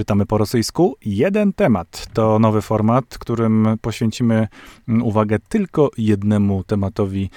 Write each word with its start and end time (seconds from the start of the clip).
Czytamy 0.00 0.26
po 0.26 0.38
rosyjsku. 0.38 0.96
Jeden 1.04 1.52
temat 1.52 2.06
to 2.12 2.38
nowy 2.38 2.62
format, 2.62 3.18
którym 3.18 3.68
poświęcimy 3.80 4.48
mm, 4.88 5.02
uwagę 5.02 5.38
tylko 5.48 5.90
jednemu 5.98 6.64
tematowi 6.64 7.30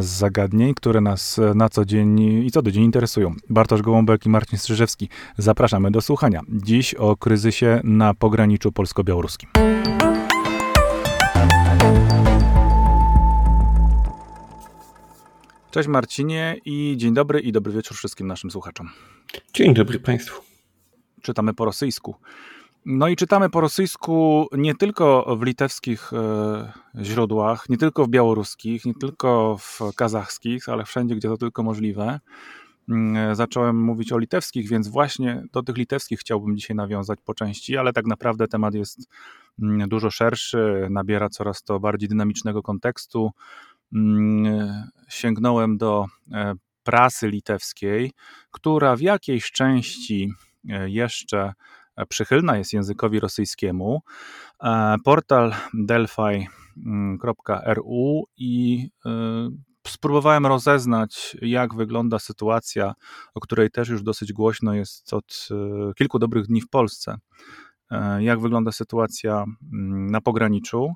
z 0.00 0.04
zagadnień, 0.04 0.74
które 0.74 1.00
nas 1.00 1.40
na 1.54 1.68
co 1.68 1.84
dzień 1.84 2.20
i 2.20 2.50
co 2.50 2.62
do 2.62 2.70
dzień 2.70 2.84
interesują. 2.84 3.34
Bartosz 3.50 3.82
Gołąbek 3.82 4.26
i 4.26 4.28
Marcin 4.28 4.58
Strzyżewski. 4.58 5.08
Zapraszamy 5.38 5.90
do 5.90 6.00
słuchania. 6.00 6.40
Dziś 6.48 6.94
o 6.94 7.16
kryzysie 7.16 7.80
na 7.84 8.14
pograniczu 8.14 8.72
polsko-białoruskim. 8.72 9.50
Cześć 15.70 15.88
Marcinie 15.88 16.56
i 16.64 16.94
dzień 16.96 17.14
dobry 17.14 17.40
i 17.40 17.52
dobry 17.52 17.72
wieczór 17.72 17.96
wszystkim 17.96 18.26
naszym 18.26 18.50
słuchaczom. 18.50 18.90
Dzień 19.54 19.74
dobry 19.74 20.00
Państwu 20.00 20.53
czytamy 21.24 21.54
po 21.54 21.64
rosyjsku. 21.64 22.14
No 22.86 23.08
i 23.08 23.16
czytamy 23.16 23.50
po 23.50 23.60
rosyjsku 23.60 24.46
nie 24.52 24.74
tylko 24.74 25.36
w 25.36 25.42
litewskich 25.42 26.12
e, 26.12 26.72
źródłach, 27.04 27.68
nie 27.68 27.76
tylko 27.76 28.04
w 28.04 28.08
białoruskich, 28.08 28.84
nie 28.84 28.94
tylko 28.94 29.56
w 29.60 29.80
kazachskich, 29.96 30.68
ale 30.68 30.84
wszędzie, 30.84 31.14
gdzie 31.14 31.28
to 31.28 31.36
tylko 31.36 31.62
możliwe. 31.62 32.20
Mm, 32.88 33.34
zacząłem 33.34 33.80
mówić 33.80 34.12
o 34.12 34.18
litewskich, 34.18 34.68
więc 34.68 34.88
właśnie 34.88 35.44
do 35.52 35.62
tych 35.62 35.76
litewskich 35.76 36.20
chciałbym 36.20 36.56
dzisiaj 36.56 36.76
nawiązać 36.76 37.18
po 37.24 37.34
części, 37.34 37.76
ale 37.76 37.92
tak 37.92 38.06
naprawdę 38.06 38.48
temat 38.48 38.74
jest 38.74 39.08
mm, 39.62 39.88
dużo 39.88 40.10
szerszy, 40.10 40.86
nabiera 40.90 41.28
coraz 41.28 41.62
to 41.62 41.80
bardziej 41.80 42.08
dynamicznego 42.08 42.62
kontekstu. 42.62 43.30
Mm, 43.94 44.84
sięgnąłem 45.08 45.78
do 45.78 46.06
e, 46.32 46.54
prasy 46.82 47.28
litewskiej, 47.28 48.12
która 48.50 48.96
w 48.96 49.00
jakiejś 49.00 49.50
części 49.52 50.30
E, 50.30 50.53
jeszcze 50.86 51.52
przychylna 52.08 52.56
jest 52.56 52.72
językowi 52.72 53.20
rosyjskiemu. 53.20 54.02
E, 54.62 54.96
portal 55.04 55.54
delphi.ru 55.74 57.04
i 58.36 58.88
e, 59.06 59.10
spróbowałem 59.86 60.46
rozeznać, 60.46 61.36
jak 61.42 61.74
wygląda 61.74 62.18
sytuacja, 62.18 62.94
o 63.34 63.40
której 63.40 63.70
też 63.70 63.88
już 63.88 64.02
dosyć 64.02 64.32
głośno 64.32 64.74
jest 64.74 65.12
od 65.12 65.48
kilku 65.96 66.18
dobrych 66.18 66.46
dni 66.46 66.60
w 66.60 66.68
Polsce. 66.68 67.18
Jak 68.18 68.40
wygląda 68.40 68.72
sytuacja 68.72 69.44
mm, 69.72 70.06
na 70.06 70.20
pograniczu. 70.20 70.94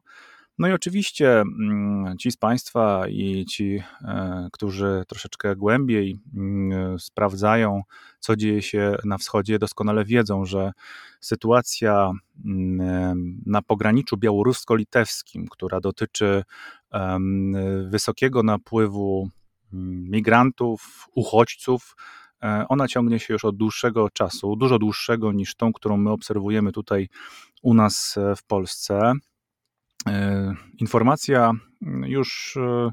No 0.59 0.69
i 0.69 0.73
oczywiście 0.73 1.41
mm, 1.41 2.19
ci 2.19 2.31
z 2.31 2.37
Państwa 2.37 3.09
i 3.09 3.45
ci, 3.45 3.83
e, 4.03 4.49
którzy 4.53 5.05
troszeczkę 5.09 5.57
głębiej 5.57 6.19
mm, 6.37 6.99
sprawdzają, 6.99 7.83
co 8.21 8.37
dzieje 8.37 8.63
się 8.63 8.97
na 9.05 9.19
wschodzie, 9.19 9.59
doskonale 9.59 10.05
wiedzą, 10.05 10.45
że 10.45 10.73
sytuacja 11.21 12.13
mm, 12.45 13.43
na 13.47 13.63
pograniczu 13.63 14.17
białorusko-litewskim, 14.17 15.47
która 15.51 15.81
dotyczy 15.81 16.45
wysokiego 17.91 18.43
napływu 18.43 19.31
migrantów, 19.73 21.09
uchodźców, 21.15 21.97
e, 22.43 22.65
ona 22.69 22.89
ciągnie 22.89 23.19
się 23.19 23.35
już 23.35 23.45
od 23.45 23.57
dłuższego 23.57 24.11
czasu, 24.11 24.57
dużo 24.57 24.79
dłuższego 24.79 25.33
niż 25.33 25.55
tą, 25.55 25.73
którą 25.73 25.97
my 25.97 26.11
obserwujemy 26.11 26.73
tutaj 26.73 27.09
u 27.63 27.75
nas 27.75 28.15
e, 28.17 28.37
w 28.37 28.43
Polsce. 28.45 29.13
E, 30.07 30.55
informacja 30.79 31.53
już 32.07 32.57
e, 32.57 32.93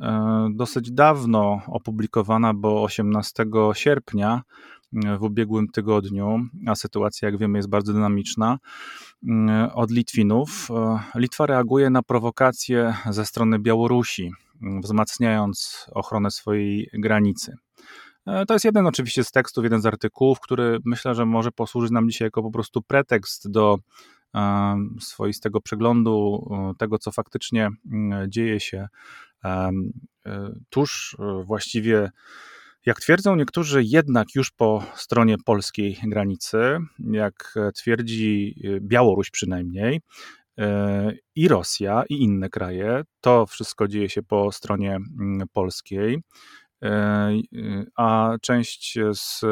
e, 0.00 0.48
dosyć 0.54 0.92
dawno 0.92 1.60
opublikowana, 1.66 2.54
bo 2.54 2.82
18 2.82 3.46
sierpnia 3.72 4.42
w 5.18 5.22
ubiegłym 5.22 5.68
tygodniu, 5.68 6.38
a 6.66 6.74
sytuacja, 6.74 7.28
jak 7.28 7.38
wiemy, 7.38 7.58
jest 7.58 7.68
bardzo 7.68 7.92
dynamiczna, 7.92 8.58
od 9.74 9.90
Litwinów. 9.90 10.68
Litwa 11.14 11.46
reaguje 11.46 11.90
na 11.90 12.02
prowokacje 12.02 12.94
ze 13.10 13.26
strony 13.26 13.58
Białorusi, 13.58 14.32
wzmacniając 14.82 15.86
ochronę 15.94 16.30
swojej 16.30 16.90
granicy. 16.92 17.56
To 18.48 18.54
jest 18.54 18.64
jeden 18.64 18.86
oczywiście 18.86 19.24
z 19.24 19.30
tekstów, 19.30 19.64
jeden 19.64 19.80
z 19.80 19.86
artykułów, 19.86 20.40
który 20.40 20.78
myślę, 20.84 21.14
że 21.14 21.26
może 21.26 21.52
posłużyć 21.52 21.90
nam 21.90 22.10
dzisiaj 22.10 22.26
jako 22.26 22.42
po 22.42 22.50
prostu 22.50 22.82
pretekst 22.82 23.50
do 23.50 23.78
swoistego 25.00 25.60
przeglądu 25.60 26.48
tego, 26.78 26.98
co 26.98 27.12
faktycznie 27.12 27.68
mm, 27.92 28.30
dzieje 28.30 28.60
się 28.60 28.88
e, 29.44 29.70
tuż 30.70 31.16
e, 31.18 31.44
właściwie 31.44 32.10
jak 32.86 33.00
twierdzą 33.00 33.36
niektórzy, 33.36 33.82
jednak 33.84 34.34
już 34.34 34.50
po 34.50 34.84
stronie 34.94 35.36
polskiej 35.44 35.98
granicy, 36.02 36.78
jak 37.12 37.54
twierdzi 37.74 38.54
e, 38.64 38.80
Białoruś 38.80 39.30
przynajmniej, 39.30 40.00
i 41.34 41.48
Rosja, 41.48 42.04
i 42.08 42.22
inne 42.22 42.48
kraje, 42.48 43.02
to 43.20 43.46
wszystko 43.46 43.88
dzieje 43.88 44.08
się 44.08 44.22
po 44.22 44.52
stronie 44.52 44.96
mm, 44.96 45.48
polskiej. 45.52 46.18
A 47.96 48.34
część 48.42 48.98
z 49.12 49.44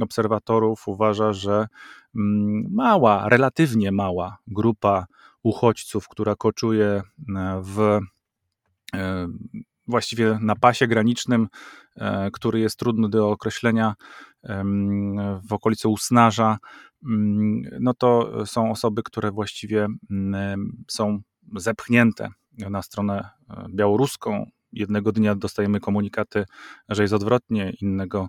obserwatorów 0.00 0.88
uważa, 0.88 1.32
że 1.32 1.66
Mm, 2.16 2.68
mała, 2.70 3.28
relatywnie 3.28 3.92
mała 3.92 4.38
grupa 4.46 5.06
uchodźców, 5.42 6.08
która 6.08 6.36
koczuje 6.36 6.86
e, 6.86 7.02
w 7.62 8.00
e, 8.94 9.28
właściwie 9.88 10.38
na 10.40 10.56
pasie 10.56 10.86
granicznym, 10.86 11.48
e, 11.96 12.30
który 12.30 12.60
jest 12.60 12.78
trudny 12.78 13.08
do 13.08 13.30
określenia 13.30 13.94
w 15.48 15.52
okolicy 15.52 15.88
Usnarza, 15.88 16.58
mm, 17.04 17.62
no 17.80 17.94
to 17.94 18.32
są 18.46 18.70
osoby, 18.70 19.02
które 19.02 19.30
właściwie 19.30 19.86
mm, 20.10 20.84
są 20.88 21.20
zepchnięte 21.56 22.28
na 22.70 22.82
stronę 22.82 23.30
białoruską, 23.70 24.50
jednego 24.74 25.12
dnia 25.12 25.34
dostajemy 25.34 25.80
komunikaty, 25.80 26.44
że 26.88 27.02
jest 27.02 27.14
odwrotnie, 27.14 27.72
innego. 27.80 28.28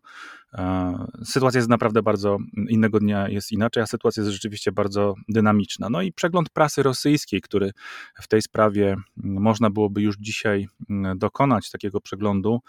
Sytuacja 1.23 1.57
jest 1.57 1.69
naprawdę 1.69 2.01
bardzo, 2.01 2.37
innego 2.69 2.99
dnia 2.99 3.29
jest 3.29 3.51
inaczej, 3.51 3.83
a 3.83 3.87
sytuacja 3.87 4.23
jest 4.23 4.33
rzeczywiście 4.33 4.71
bardzo 4.71 5.13
dynamiczna. 5.29 5.89
No 5.89 6.01
i 6.01 6.13
przegląd 6.13 6.49
prasy 6.49 6.83
rosyjskiej, 6.83 7.41
który 7.41 7.71
w 8.21 8.27
tej 8.27 8.41
sprawie 8.41 8.95
można 9.17 9.69
byłoby 9.69 10.01
już 10.01 10.17
dzisiaj 10.17 10.67
dokonać 11.15 11.71
takiego 11.71 12.01
przeglądu, 12.01 12.59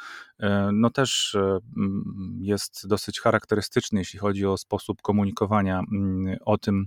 e, 0.40 0.70
no 0.72 0.90
też 0.90 1.34
e, 1.34 1.58
jest 2.40 2.86
dosyć 2.88 3.20
charakterystyczny, 3.20 3.98
jeśli 3.98 4.18
chodzi 4.18 4.46
o 4.46 4.56
sposób 4.56 5.02
komunikowania 5.02 5.82
o 6.44 6.58
tym, 6.58 6.86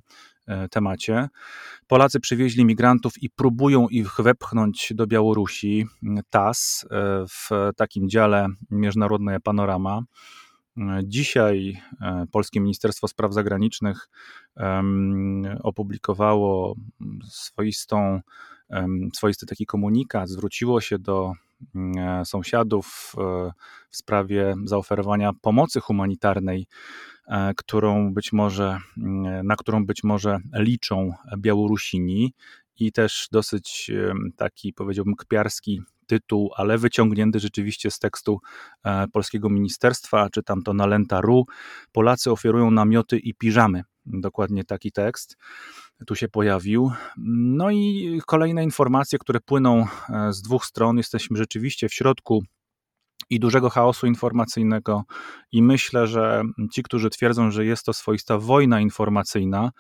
E, 0.49 0.69
temacie. 0.69 1.27
Polacy 1.87 2.19
przywieźli 2.19 2.65
migrantów 2.65 3.23
i 3.23 3.29
próbują 3.29 3.87
ich 3.87 4.15
wepchnąć 4.19 4.93
do 4.95 5.07
Białorusi. 5.07 5.85
TAS 6.29 6.85
w 7.29 7.69
takim 7.75 8.09
dziale 8.09 8.47
Międzynarodna 8.71 9.39
Panorama. 9.39 10.01
E, 10.79 11.01
dzisiaj 11.03 11.81
Polskie 12.31 12.59
Ministerstwo 12.59 13.07
Spraw 13.07 13.33
Zagranicznych 13.33 14.09
opublikowało 15.63 16.75
swoistą, 17.29 18.21
swoisty 19.15 19.45
taki 19.45 19.65
komunikat, 19.65 20.29
zwróciło 20.29 20.81
się 20.81 20.99
do 20.99 21.33
sąsiadów 22.23 23.13
w 23.89 23.97
sprawie 23.97 24.55
zaoferowania 24.65 25.31
pomocy 25.41 25.79
humanitarnej 25.79 26.67
E, 27.29 27.53
którą 27.53 28.13
być 28.13 28.33
może, 28.33 28.77
mm, 28.97 29.47
na 29.47 29.55
którą 29.55 29.85
być 29.85 30.03
może 30.03 30.37
liczą 30.53 31.13
Białorusini. 31.37 32.33
I 32.79 32.91
też 32.91 33.27
dosyć 33.31 33.91
taki, 34.35 34.73
powiedziałbym, 34.73 35.15
kpiarski 35.15 35.81
tytuł, 36.09 36.51
ale 36.55 36.77
wyciągnięty 36.77 37.39
rzeczywiście 37.39 37.91
z 37.91 37.99
tekstu 37.99 38.39
e, 38.83 39.07
polskiego 39.07 39.49
ministerstwa, 39.49 40.29
czytam 40.29 40.61
to 40.61 40.73
na 40.73 40.85
Lenta.ru. 40.85 41.45
Polacy 41.91 42.31
oferują 42.31 42.71
namioty 42.71 43.17
i 43.17 43.33
piżamy. 43.33 43.83
Dokładnie 44.05 44.63
taki 44.63 44.91
tekst 44.91 45.37
tu 46.07 46.15
się 46.15 46.27
pojawił. 46.27 46.91
No 47.37 47.71
i 47.71 48.21
kolejne 48.25 48.63
informacje, 48.63 49.19
które 49.19 49.39
płyną 49.39 49.85
e, 50.09 50.33
z 50.33 50.41
dwóch 50.41 50.65
stron. 50.65 50.97
Jesteśmy 50.97 51.37
rzeczywiście 51.37 51.89
w 51.89 51.93
środku 51.93 52.43
i 53.29 53.39
dużego 53.39 53.69
chaosu 53.69 54.07
informacyjnego. 54.07 55.03
I 55.51 55.63
myślę, 55.63 56.07
że 56.07 56.41
ci, 56.73 56.83
którzy 56.83 57.09
twierdzą, 57.09 57.51
że 57.51 57.65
jest 57.65 57.85
to 57.85 57.93
swoista 57.93 58.37
wojna 58.37 58.81
informacyjna, 58.81 59.71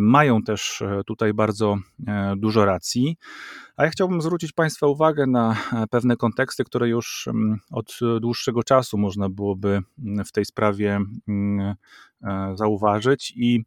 mają 0.00 0.42
też 0.42 0.82
e, 0.82 1.00
tutaj 1.06 1.34
bardzo 1.34 1.78
e, 2.06 2.34
dużo 2.36 2.64
racji. 2.64 3.16
A 3.76 3.84
ja 3.84 3.90
chciałbym 3.90 4.22
zwrócić 4.22 4.52
Państwa 4.52 4.86
uwagę 4.86 5.26
na 5.26 5.56
pewne 5.90 6.16
konteksty, 6.16 6.64
które 6.64 6.88
już 6.88 7.28
mm, 7.28 7.58
od 7.70 7.98
dłuższego 8.20 8.62
czasu 8.62 8.98
można 8.98 9.28
byłoby 9.28 9.82
mm, 9.98 10.24
w 10.24 10.32
tej 10.32 10.44
sprawie 10.44 11.00
mm, 11.28 11.74
zauważyć. 12.54 13.32
I 13.36 13.64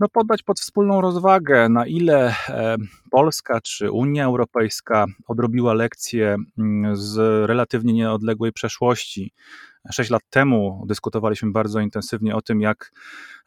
no, 0.00 0.08
poddać 0.08 0.42
pod 0.42 0.60
wspólną 0.60 1.00
rozwagę, 1.00 1.68
na 1.68 1.86
ile 1.86 2.34
e, 2.48 2.76
Polska 3.10 3.60
czy 3.60 3.90
Unia 3.90 4.24
Europejska 4.24 5.06
odrobiła 5.26 5.74
lekcje 5.74 6.36
z 6.92 7.16
relatywnie 7.48 7.92
nieodległej 7.92 8.52
przeszłości, 8.52 9.32
Sześć 9.92 10.10
lat 10.10 10.22
temu 10.30 10.84
dyskutowaliśmy 10.86 11.52
bardzo 11.52 11.80
intensywnie 11.80 12.36
o 12.36 12.42
tym, 12.42 12.60
jak 12.60 12.92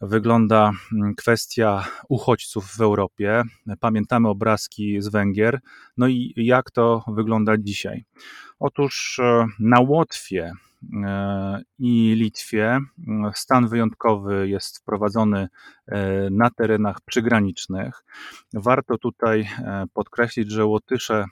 wygląda 0.01 0.71
mm, 0.93 1.15
kwestia 1.15 1.85
uchodźców 2.09 2.65
w 2.65 2.81
Europie. 2.81 3.43
Pamiętamy 3.79 4.29
obrazki 4.29 5.01
z 5.01 5.07
Węgier, 5.07 5.59
no 5.97 6.07
i 6.07 6.33
jak 6.35 6.71
to 6.71 7.03
wygląda 7.07 7.57
dzisiaj. 7.57 8.05
Otóż 8.59 9.19
e, 9.19 9.45
na 9.59 9.79
Łotwie 9.79 10.51
i 11.79 12.13
Litwie 12.15 12.79
stan 13.35 13.67
wyjątkowy 13.67 14.49
jest 14.49 14.77
wprowadzony 14.77 15.47
e, 15.87 16.29
na 16.29 16.49
terenach 16.49 17.01
przygranicznych. 17.01 18.03
Warto 18.53 18.97
tutaj 18.97 19.47
podkreślić, 19.93 20.51
że 20.51 20.65
Łotysze 20.65 21.25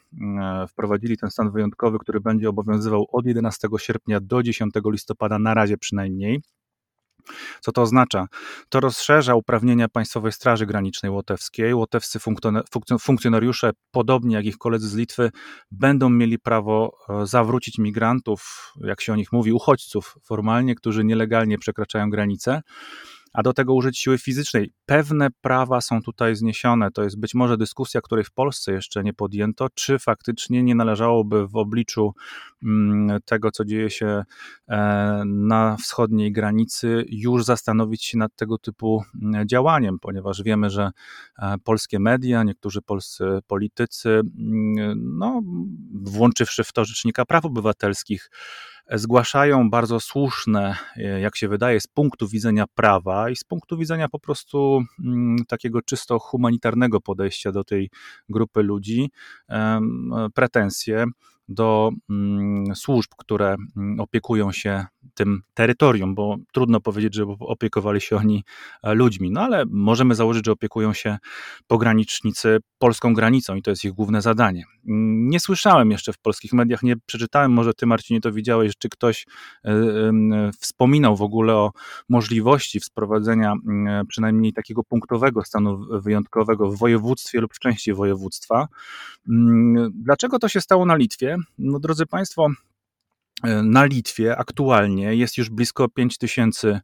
wprowadzili 0.70 1.18
ten 1.18 1.32
stan 1.32 1.52
wyjątkowy, 1.52 2.00
który 2.00 2.22
będzie 2.22 2.50
obowiązywał 2.50 3.06
od 3.12 3.26
11 3.26 3.68
sierpnia 3.78 4.20
do 4.20 4.44
10 4.44 4.74
listopada, 4.92 5.40
na 5.40 5.54
razie 5.54 5.78
przynajmniej. 5.78 6.42
Co 7.62 7.72
to 7.72 7.82
oznacza? 7.82 8.28
To 8.70 8.80
rozszerza 8.80 9.36
uprawnienia 9.36 9.90
Państwowej 9.90 10.32
Straży 10.32 10.66
Granicznej 10.66 11.12
Łotewskiej. 11.12 11.74
Łotewscy 11.74 12.20
funkcjonariusze, 13.02 13.72
podobnie 13.92 14.36
jak 14.36 14.46
ich 14.46 14.58
koledzy 14.58 14.90
z 14.90 14.96
Litwy, 14.96 15.32
będą 15.72 16.10
mieli 16.10 16.40
prawo 16.40 16.98
e, 17.10 17.28
zawrócić 17.28 17.78
migrantów, 17.78 18.74
jak 18.82 19.02
się 19.02 19.14
o 19.14 19.16
nich 19.16 19.32
mówi, 19.32 19.52
uchodźców 19.52 20.16
formalnie, 20.24 20.76
którzy 20.76 21.04
nielegalnie 21.04 21.58
przekraczają 21.58 22.10
granicę 22.10 22.62
a 23.36 23.44
do 23.44 23.54
tego 23.54 23.74
użyć 23.74 24.00
siły 24.00 24.18
fizycznej. 24.18 24.74
Pewne 24.86 25.28
prawa 25.42 25.82
są 25.82 26.02
tutaj 26.02 26.36
zniesione. 26.36 26.92
To 26.92 27.04
jest 27.04 27.20
być 27.20 27.34
może 27.34 27.58
dyskusja, 27.58 28.02
której 28.02 28.24
w 28.24 28.32
Polsce 28.32 28.72
jeszcze 28.72 29.04
nie 29.04 29.14
podjęto, 29.14 29.68
czy 29.74 30.00
faktycznie 30.00 30.64
nie 30.64 30.76
należałoby 30.76 31.48
w 31.48 31.56
obliczu 31.56 32.14
mm, 32.64 33.20
tego, 33.26 33.52
co 33.52 33.66
dzieje 33.66 33.90
się 33.90 34.24
e, 34.68 35.24
na 35.26 35.78
wschodniej 35.78 36.32
granicy, 36.32 37.06
już 37.10 37.46
zastanowić 37.46 38.06
się 38.06 38.18
nad 38.18 38.36
tego 38.36 38.58
typu 38.58 39.04
mm, 39.22 39.48
działaniem, 39.48 40.00
ponieważ 40.00 40.44
wiemy, 40.44 40.70
że 40.70 40.92
e, 41.40 41.56
polskie 41.64 42.00
media, 42.00 42.44
niektórzy 42.44 42.82
polscy 42.82 43.24
politycy, 43.48 44.10
mm, 44.10 45.18
no, 45.18 45.42
włączywszy 45.94 46.64
w 46.64 46.74
to 46.74 46.86
Rzecznika 46.86 47.26
Praw 47.26 47.46
Obywatelskich, 47.46 48.30
zgłaszają 48.92 49.70
bardzo 49.70 50.00
słuszne, 50.00 50.76
e, 50.98 51.20
jak 51.20 51.36
się 51.36 51.48
wydaje, 51.48 51.82
z 51.82 51.88
punktu 51.88 52.28
widzenia 52.28 52.66
prawa 52.76 53.30
i 53.30 53.36
z 53.36 53.44
punktu 53.44 53.78
widzenia 53.78 54.10
po 54.10 54.20
prostu 54.20 54.82
mm, 55.06 55.38
takiego 55.48 55.82
czysto 55.82 56.20
humanitarnego 56.20 57.02
podejścia 57.02 57.52
do 57.52 57.64
tej 57.64 57.90
grupy 58.30 58.64
ludzi 58.64 59.10
pretensje 60.34 61.06
do 61.48 61.92
mm, 62.10 62.76
służb, 62.76 63.10
które 63.18 63.56
mm, 63.78 64.00
opiekują 64.00 64.52
się 64.52 64.86
tym 65.14 65.42
terytorium, 65.54 66.16
bo 66.16 66.38
trudno 66.54 66.82
powiedzieć, 66.82 67.16
że 67.16 67.24
opiekowali 67.40 68.02
się 68.02 68.16
oni 68.16 68.44
e, 68.84 68.94
ludźmi, 68.94 69.32
no 69.32 69.42
ale 69.42 69.64
możemy 69.70 70.16
założyć, 70.16 70.46
że 70.46 70.52
opiekują 70.52 70.94
się 70.94 71.18
pogranicznicy 71.68 72.58
polską 72.78 73.14
granicą 73.14 73.56
i 73.56 73.62
to 73.62 73.72
jest 73.72 73.86
ich 73.86 73.92
główne 73.92 74.22
zadanie. 74.22 74.64
Mm, 74.88 75.30
nie 75.30 75.40
słyszałem 75.40 75.92
jeszcze 75.92 76.14
w 76.14 76.18
polskich 76.18 76.54
mediach, 76.54 76.84
nie 76.84 76.96
przeczytałem, 77.06 77.52
może 77.52 77.74
ty 77.74 77.86
Marcinie 77.86 78.22
to 78.22 78.32
widziałeś, 78.32 78.74
czy 78.78 78.90
ktoś 78.90 79.26
e, 79.66 79.72
wspominał 80.60 81.16
w 81.16 81.22
ogóle 81.22 81.56
o 81.56 81.72
możliwości 82.10 82.80
wprowadzenia 82.80 83.54
przynajmniej 84.08 84.54
takiego 84.54 84.84
punktowego 84.84 85.44
stanu 85.44 86.02
wyjątkowego 86.02 86.72
w 86.72 86.78
województwie 86.78 87.42
lub 87.42 87.54
w 87.54 87.60
części 87.60 87.94
województwa. 87.94 88.68
Dlaczego 89.94 90.40
to 90.40 90.50
się 90.50 90.62
stało 90.62 90.86
na 90.86 90.96
Litwie? 90.96 91.38
No 91.58 91.80
drodzy 91.80 92.06
Państwo, 92.06 92.48
e, 92.48 92.75
na 93.64 93.86
Litwie 93.86 94.38
aktualnie 94.38 95.16
jest 95.16 95.38
już 95.38 95.50
blisko 95.50 95.90
5 95.90 96.18
tysięcy 96.18 96.80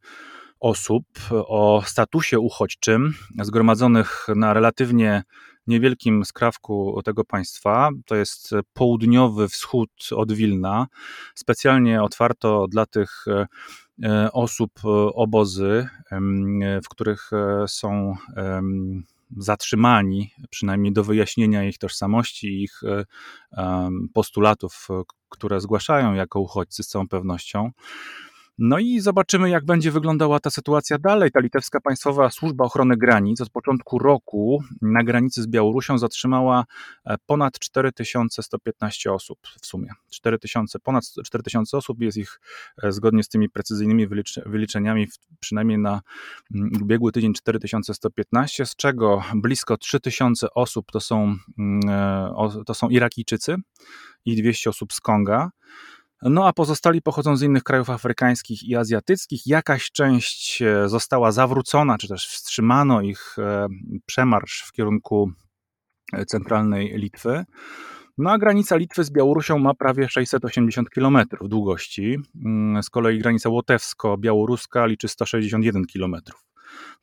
osób 0.59 1.06
o 1.31 1.83
statusie 1.86 2.39
uchodźczym, 2.39 3.13
zgromadzonych 3.42 4.27
na 4.36 4.53
relatywnie 4.53 5.24
niewielkim 5.68 6.25
skrawku 6.25 7.01
tego 7.06 7.24
państwa. 7.24 7.89
To 8.06 8.15
jest 8.15 8.51
południowy 8.74 9.48
wschód 9.48 9.89
od 10.12 10.31
Wilna. 10.31 10.88
Specjalnie 11.36 12.03
otwarto 12.03 12.68
dla 12.68 12.86
tych 12.86 13.25
e, 14.03 14.31
osób 14.31 14.71
obozy, 15.13 15.88
w 16.83 16.89
których 16.89 17.30
e, 17.33 17.68
są 17.68 18.15
zatrzymani, 19.37 20.31
przynajmniej 20.49 20.93
do 20.93 21.03
wyjaśnienia 21.03 21.63
ich 21.63 21.77
tożsamości, 21.77 22.63
ich 22.63 22.81
e, 22.83 23.89
postulatów, 24.13 24.87
które 25.29 25.61
zgłaszają 25.61 26.13
jako 26.13 26.39
uchodźcy 26.39 26.83
z 26.83 26.87
całą 26.87 27.07
pewnością. 27.07 27.71
No 28.57 28.80
i 28.80 29.00
zobaczymy, 29.00 29.50
jak 29.50 29.65
będzie 29.65 29.92
wyglądała 29.92 30.39
ta 30.39 30.50
sytuacja 30.50 30.98
dalej. 30.98 31.31
Ta 31.31 31.39
litewska 31.39 31.80
Państwowa 31.80 32.30
Służba 32.30 32.63
Ochrony 32.63 32.98
Granic 32.98 33.42
od 33.42 33.50
początku 33.50 34.00
roku 34.00 34.63
na 34.81 35.03
granicy 35.03 35.42
z 35.42 35.48
Białorusią 35.48 35.98
zatrzymała 35.98 36.65
e, 37.06 37.15
ponad 37.25 37.59
4115 37.59 39.13
osób 39.13 39.39
w 39.62 39.65
sumie. 39.65 39.89
4000, 40.09 40.80
ponad 40.80 41.03
4000 41.25 41.77
osób, 41.77 42.01
jest 42.01 42.18
ich 42.18 42.39
e, 42.83 42.92
zgodnie 42.92 43.24
z 43.24 43.30
tymi 43.30 43.50
precyzyjnymi 43.50 44.07
wyliczeniami 44.45 45.07
przynajmniej 45.39 45.77
na 45.77 46.01
mm, 46.56 46.71
ubiegły 46.81 47.12
tydzień 47.12 47.33
4115, 47.33 48.65
z 48.65 48.75
czego 48.75 49.24
blisko 49.36 49.77
3000 49.77 50.48
osób 50.53 50.92
to 50.92 51.00
są, 51.00 51.36
mm, 51.59 51.89
e, 51.89 52.63
to 52.65 52.74
są 52.74 52.89
Irakijczycy 52.89 53.56
i 54.25 54.36
200 54.36 54.69
osób 54.69 54.94
z 54.94 55.00
Konga. 55.00 55.51
No 56.21 56.47
a 56.47 56.53
pozostali 56.53 57.01
pochodzą 57.01 57.38
z 57.38 57.41
innych 57.41 57.63
krajów 57.63 57.89
afrykańskich 57.89 58.63
i 58.63 58.75
azjatyckich. 58.75 59.47
Jakaś 59.47 59.91
część 59.91 60.62
e, 60.62 60.89
została 60.89 61.31
zawrócona, 61.31 61.97
czy 61.97 62.07
też 62.07 62.27
wstrzymano 62.27 63.01
ich 63.01 63.35
e, 63.39 63.68
przemarsz 64.06 64.63
w 64.68 64.71
kierunku 64.71 65.31
e, 66.13 66.25
centralnej 66.25 66.97
Litwy. 66.97 67.45
No 68.18 68.31
a 68.31 68.38
granica 68.38 68.75
Litwy 68.75 69.03
z 69.03 69.12
Białorusią 69.12 69.59
ma 69.59 69.73
prawie 69.73 70.09
680 70.09 70.89
km 70.89 71.18
długości. 71.41 72.18
Mm, 72.45 72.83
z 72.83 72.89
kolei 72.89 73.19
granica 73.19 73.50
łotewsko-białoruska 73.50 74.88
liczy 74.88 75.07
161 75.07 75.83
km. 75.94 76.15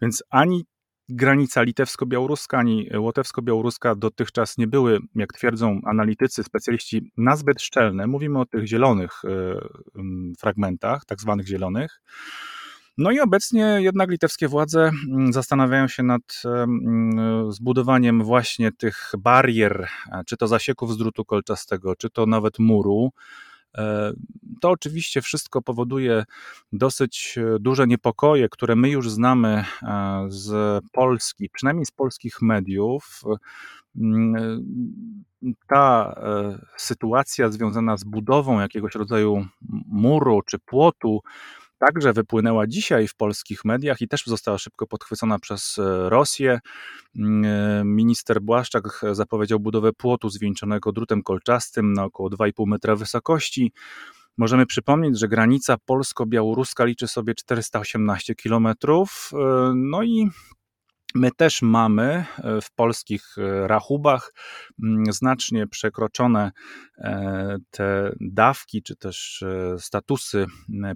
Więc 0.02 0.22
ani 0.30 0.64
granica 1.08 1.62
litewsko-białoruska 1.62 2.58
ani 2.58 2.90
łotewsko-białoruska 2.90 3.96
dotychczas 3.96 4.58
nie 4.58 4.66
były, 4.66 4.98
jak 5.14 5.32
twierdzą 5.32 5.80
analitycy, 5.84 6.44
specjaliści, 6.44 7.12
nazbyt 7.16 7.62
szczelne. 7.62 8.06
Mówimy 8.06 8.40
o 8.40 8.46
tych 8.46 8.66
zielonych 8.66 9.22
e, 9.24 9.28
fragmentach, 10.38 11.04
tak 11.04 11.20
zwanych 11.20 11.46
zielonych. 11.46 12.00
No 12.98 13.10
i 13.10 13.20
obecnie 13.20 13.78
jednak 13.80 14.10
litewskie 14.10 14.48
władze 14.48 14.90
zastanawiają 15.30 15.88
się 15.88 16.02
nad 16.02 16.42
zbudowaniem 17.48 18.24
właśnie 18.24 18.72
tych 18.72 19.12
barier, 19.18 19.88
czy 20.26 20.36
to 20.36 20.48
zasieków 20.48 20.92
z 20.92 20.96
drutu 20.96 21.24
kolczastego, 21.24 21.96
czy 21.96 22.10
to 22.10 22.26
nawet 22.26 22.58
muru, 22.58 23.10
E, 23.10 23.47
to 24.60 24.70
oczywiście 24.70 25.22
wszystko 25.22 25.62
powoduje 25.62 26.24
dosyć 26.72 27.38
e, 27.38 27.58
duże 27.60 27.86
niepokoje, 27.86 28.48
które 28.48 28.76
my 28.76 28.90
już 28.90 29.10
znamy 29.10 29.64
e, 29.82 30.26
z 30.28 30.84
Polski, 30.92 31.50
przynajmniej 31.50 31.86
z 31.86 31.90
polskich 31.90 32.42
mediów. 32.42 33.22
Mm, 33.96 34.64
ta 35.68 36.14
sytuacja 36.76 37.48
związana 37.48 37.96
z 37.96 38.04
budową 38.04 38.60
jakiegoś 38.60 38.94
rodzaju 38.94 39.46
muru 39.86 40.42
czy 40.42 40.58
płotu 40.58 41.20
także 41.78 42.12
wypłynęła 42.12 42.66
dzisiaj 42.66 43.08
w 43.08 43.14
polskich 43.14 43.64
mediach 43.64 44.00
i 44.00 44.08
też 44.08 44.22
została 44.26 44.58
szybko 44.58 44.86
podchwycona 44.86 45.38
przez 45.38 45.78
e, 45.78 46.10
Rosję. 46.10 46.60
Mm, 47.16 47.44
e, 47.44 47.84
minister 47.84 48.40
Błaszczak 48.40 49.00
zapowiedział 49.12 49.60
budowę 49.60 49.92
płotu 49.92 50.28
zwieńczonego 50.28 50.92
drutem 50.92 51.22
kolczastym 51.22 51.92
na 51.92 52.04
około 52.04 52.28
2,5 52.30 52.66
metra 52.66 52.96
wysokości. 52.96 53.72
Możemy 54.38 54.66
przypomnieć, 54.66 55.18
że 55.18 55.28
granica 55.28 55.76
polsko-białoruska 55.86 56.84
liczy 56.84 57.08
sobie 57.08 57.34
418 57.34 58.34
kilometrów. 58.34 59.30
E, 59.32 59.72
no 59.74 60.02
i 60.02 60.28
My 61.14 61.30
też 61.30 61.62
mamy 61.62 62.24
e, 62.38 62.60
w 62.60 62.70
polskich 62.70 63.38
e, 63.38 63.68
rachubach 63.68 64.34
mm, 64.82 65.12
znacznie 65.12 65.66
przekroczone 65.66 66.52
e, 66.98 67.56
te 67.70 68.12
dawki, 68.20 68.82
czy 68.82 68.96
też 68.96 69.44
statusy 69.78 70.46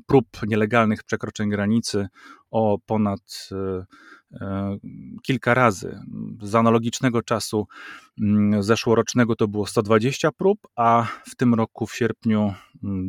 prób 0.07 0.26
nielegalnych 0.47 1.02
przekroczeń 1.02 1.50
granicy 1.50 2.09
o 2.50 2.78
ponad 2.87 3.49
kilka 5.23 5.54
razy. 5.54 6.00
Z 6.42 6.54
analogicznego 6.54 7.23
czasu 7.23 7.66
mm, 8.21 8.62
zeszłorocznego 8.62 9.37
to 9.37 9.49
było 9.49 9.66
120 9.66 10.33
prób, 10.33 10.59
a 10.76 11.07
w 11.31 11.37
tym 11.37 11.54
roku 11.54 11.87
w 11.87 11.97
sierpniu 11.97 12.54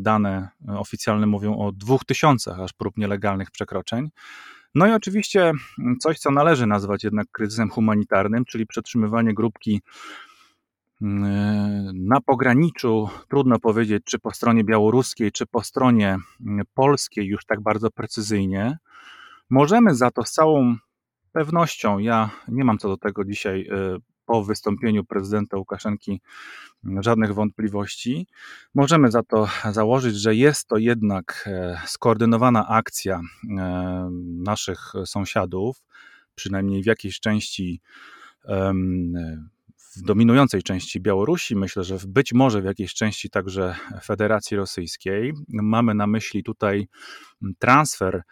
dane 0.01 0.49
oficjalne 0.67 1.27
mówią 1.27 1.57
o 1.57 1.71
2000 1.71 2.55
aż 2.55 2.73
prób 2.73 2.97
nielegalnych 2.97 3.51
przekroczeń. 3.51 4.09
No 4.75 4.87
i 4.87 4.91
oczywiście 4.91 5.51
coś, 5.99 6.19
co 6.19 6.31
należy 6.31 6.67
nazwać 6.67 7.03
jednak 7.03 7.27
kryzysem 7.31 7.69
humanitarnym, 7.69 8.45
czyli 8.45 8.67
przetrzymywanie 8.67 9.33
grupki 9.33 9.81
na 11.93 12.21
pograniczu, 12.25 13.09
trudno 13.29 13.59
powiedzieć, 13.59 14.03
czy 14.05 14.19
po 14.19 14.31
stronie 14.31 14.63
białoruskiej, 14.63 15.31
czy 15.31 15.45
po 15.45 15.63
stronie 15.63 16.17
polskiej, 16.73 17.27
już 17.27 17.45
tak 17.45 17.61
bardzo 17.61 17.91
precyzyjnie. 17.91 18.77
Możemy 19.49 19.95
za 19.95 20.11
to 20.11 20.23
z 20.23 20.31
całą 20.31 20.75
pewnością, 21.31 21.99
ja 21.99 22.29
nie 22.47 22.63
mam 22.63 22.77
co 22.77 22.87
do 22.87 22.97
tego 22.97 23.25
dzisiaj 23.25 23.69
po 24.25 24.43
wystąpieniu 24.43 25.03
prezydenta 25.03 25.57
Łukaszenki 25.57 26.21
żadnych 26.83 27.33
wątpliwości. 27.33 28.27
Możemy 28.75 29.11
za 29.11 29.23
to 29.23 29.47
założyć, 29.71 30.15
że 30.15 30.35
jest 30.35 30.67
to 30.67 30.77
jednak 30.77 31.43
e, 31.47 31.81
skoordynowana 31.85 32.67
akcja 32.67 33.21
e, 33.57 34.09
naszych 34.45 34.93
sąsiadów, 35.05 35.83
przynajmniej 36.35 36.83
w 36.83 36.85
jakiejś 36.85 37.19
części 37.19 37.81
w 39.95 40.01
dominującej 40.01 40.63
części 40.63 41.01
Białorusi, 41.01 41.55
myślę, 41.55 41.83
że 41.83 41.97
być 42.07 42.33
może 42.33 42.61
w 42.61 42.65
jakiejś 42.65 42.93
części 42.93 43.29
także 43.29 43.75
Federacji 44.03 44.57
Rosyjskiej. 44.57 45.33
Mamy 45.49 45.93
na 45.93 46.07
myśli 46.07 46.43
tutaj 46.43 46.87
transfer 47.59 48.23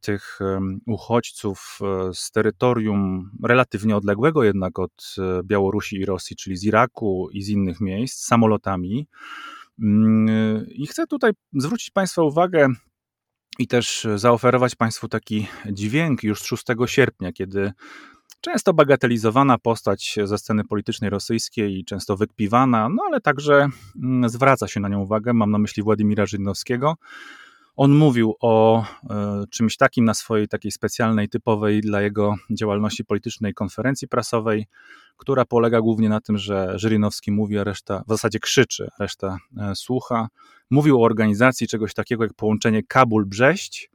tych 0.00 0.38
uchodźców 0.86 1.78
e, 1.82 2.14
z 2.14 2.30
terytorium 2.30 3.30
relatywnie 3.44 3.96
odległego 3.96 4.44
jednak 4.44 4.78
od 4.78 5.14
e, 5.18 5.42
Białorusi 5.44 5.96
i 5.96 6.04
Rosji, 6.04 6.36
czyli 6.36 6.56
z 6.56 6.64
Iraku 6.64 7.28
i 7.32 7.42
z 7.42 7.48
innych 7.48 7.80
miejsc, 7.80 8.26
samolotami. 8.26 9.08
Mm, 9.78 10.66
I 10.68 10.86
chcę 10.86 11.06
tutaj 11.06 11.32
zwrócić 11.52 11.90
Państwa 11.90 12.22
uwagę 12.22 12.68
i 13.58 13.66
też 13.66 14.06
zaoferować 14.16 14.74
Państwu 14.74 15.08
taki 15.08 15.46
dźwięk 15.72 16.22
już 16.22 16.42
6 16.42 16.64
sierpnia, 16.86 17.32
kiedy 17.32 17.72
często 18.40 18.74
bagatelizowana 18.74 19.58
postać 19.58 20.18
ze 20.24 20.38
sceny 20.38 20.64
politycznej 20.64 21.10
rosyjskiej, 21.10 21.84
często 21.84 22.16
wykpiwana, 22.16 22.88
no 22.88 23.02
ale 23.06 23.20
także 23.20 23.68
mm, 24.02 24.28
zwraca 24.28 24.68
się 24.68 24.80
na 24.80 24.88
nią 24.88 25.00
uwagę. 25.00 25.32
Mam 25.32 25.50
na 25.50 25.58
myśli 25.58 25.82
Władimira 25.82 26.26
Żydnowskiego 26.26 26.96
on 27.78 27.94
mówił 27.94 28.34
o 28.40 28.84
e, 29.10 29.44
czymś 29.50 29.76
takim 29.76 30.04
na 30.04 30.14
swojej 30.14 30.48
takiej 30.48 30.72
specjalnej, 30.72 31.28
typowej 31.28 31.80
dla 31.80 32.02
jego 32.02 32.34
działalności 32.50 33.04
politycznej 33.04 33.54
konferencji 33.54 34.08
prasowej, 34.08 34.66
która 35.16 35.44
polega 35.44 35.80
głównie 35.80 36.08
na 36.08 36.20
tym, 36.20 36.38
że 36.38 36.78
Żyrynowski 36.78 37.32
mówi, 37.32 37.58
a 37.58 37.64
reszta 37.64 38.02
w 38.06 38.08
zasadzie 38.08 38.38
krzyczy, 38.38 38.88
reszta 38.98 39.38
e, 39.58 39.74
słucha. 39.74 40.28
Mówił 40.70 41.02
o 41.02 41.04
organizacji 41.04 41.68
czegoś 41.68 41.94
takiego 41.94 42.24
jak 42.24 42.34
połączenie 42.34 42.82
Kabul-Brześć 42.82 43.90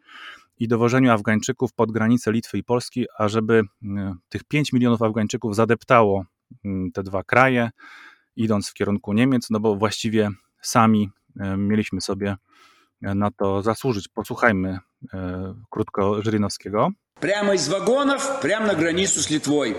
i 0.59 0.67
dowożeniu 0.67 1.11
Afgańczyków 1.11 1.73
pod 1.73 1.91
granicę 1.91 2.31
Litwy 2.31 2.57
i 2.57 2.63
Polski, 2.63 3.05
ażeby 3.17 3.61
e, 3.83 4.15
tych 4.29 4.43
5 4.43 4.73
milionów 4.73 5.01
Afgańczyków 5.01 5.55
zadeptało 5.55 6.25
te 6.93 7.03
dwa 7.03 7.23
kraje, 7.23 7.69
idąc 8.35 8.69
w 8.69 8.73
kierunku 8.73 9.13
Niemiec, 9.13 9.49
no 9.49 9.59
bo 9.59 9.75
właściwie 9.75 10.29
sami 10.61 11.09
mieliśmy 11.57 12.01
sobie 12.01 12.35
na 13.03 13.31
to 13.31 13.61
zasłużyć. 13.61 14.07
Posłuchajmy 14.07 14.79
krótko 15.69 16.21
Żyrynowskiego. 16.21 16.89
Прямо 17.19 17.53
из 17.53 17.69
вагонов, 17.69 18.39
прямо 18.41 18.67
на 18.67 18.73
границу 18.73 19.21
с 19.21 19.29
Литвой. 19.29 19.75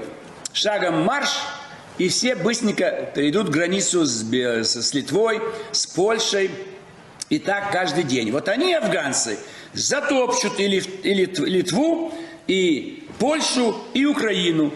Шагом 0.53 1.05
марш, 1.05 1.29
и 1.99 2.09
все 2.09 2.35
быстренько 2.37 3.11
перейдут 3.15 3.49
границу 3.51 4.05
с, 4.05 4.23
с 4.65 4.95
Литвой, 4.95 5.41
с 5.73 5.87
Польшей. 5.87 6.51
И 7.31 7.39
так 7.39 7.73
каждый 7.73 8.05
день. 8.05 8.31
Вот 8.31 8.49
они, 8.49 8.75
афганцы, 8.75 9.39
затопчут 9.73 10.61
и, 10.61 10.69
Литву, 10.69 12.13
и 12.47 13.09
Польшу, 13.19 13.75
и 13.95 14.05
Украину. 14.05 14.73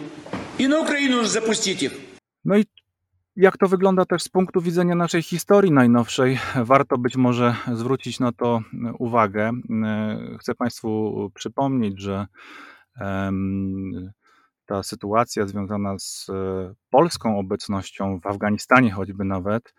И 0.58 0.66
на 0.66 0.80
Украину 0.80 1.24
запустить 1.24 1.82
их. 1.82 1.92
No 2.44 2.56
i 2.56 2.66
jak 3.38 3.56
to 3.56 3.68
wygląda 3.68 4.04
też 4.04 4.22
z 4.22 4.28
punktu 4.28 4.60
widzenia 4.60 4.94
naszej 4.94 5.22
historii 5.22 5.72
najnowszej? 5.72 6.38
Warto 6.56 6.98
być 6.98 7.16
może 7.16 7.54
zwrócić 7.72 8.20
na 8.20 8.32
to 8.32 8.60
uwagę. 8.98 9.50
Chcę 10.40 10.54
Państwu 10.54 11.30
przypomnieć, 11.34 12.00
że 12.00 12.26
ta 14.66 14.82
sytuacja 14.82 15.46
związana 15.46 15.98
z 15.98 16.26
polską 16.90 17.38
obecnością 17.38 18.20
w 18.20 18.26
Afganistanie, 18.26 18.90
choćby 18.90 19.24
nawet, 19.24 19.74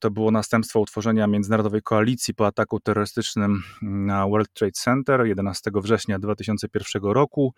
to 0.00 0.10
było 0.10 0.30
następstwo 0.30 0.80
utworzenia 0.80 1.26
międzynarodowej 1.26 1.82
koalicji 1.82 2.34
po 2.34 2.46
ataku 2.46 2.80
terrorystycznym 2.80 3.62
na 3.82 4.26
World 4.28 4.52
Trade 4.52 4.72
Center 4.72 5.26
11 5.26 5.70
września 5.74 6.18
2001 6.18 7.02
roku. 7.02 7.54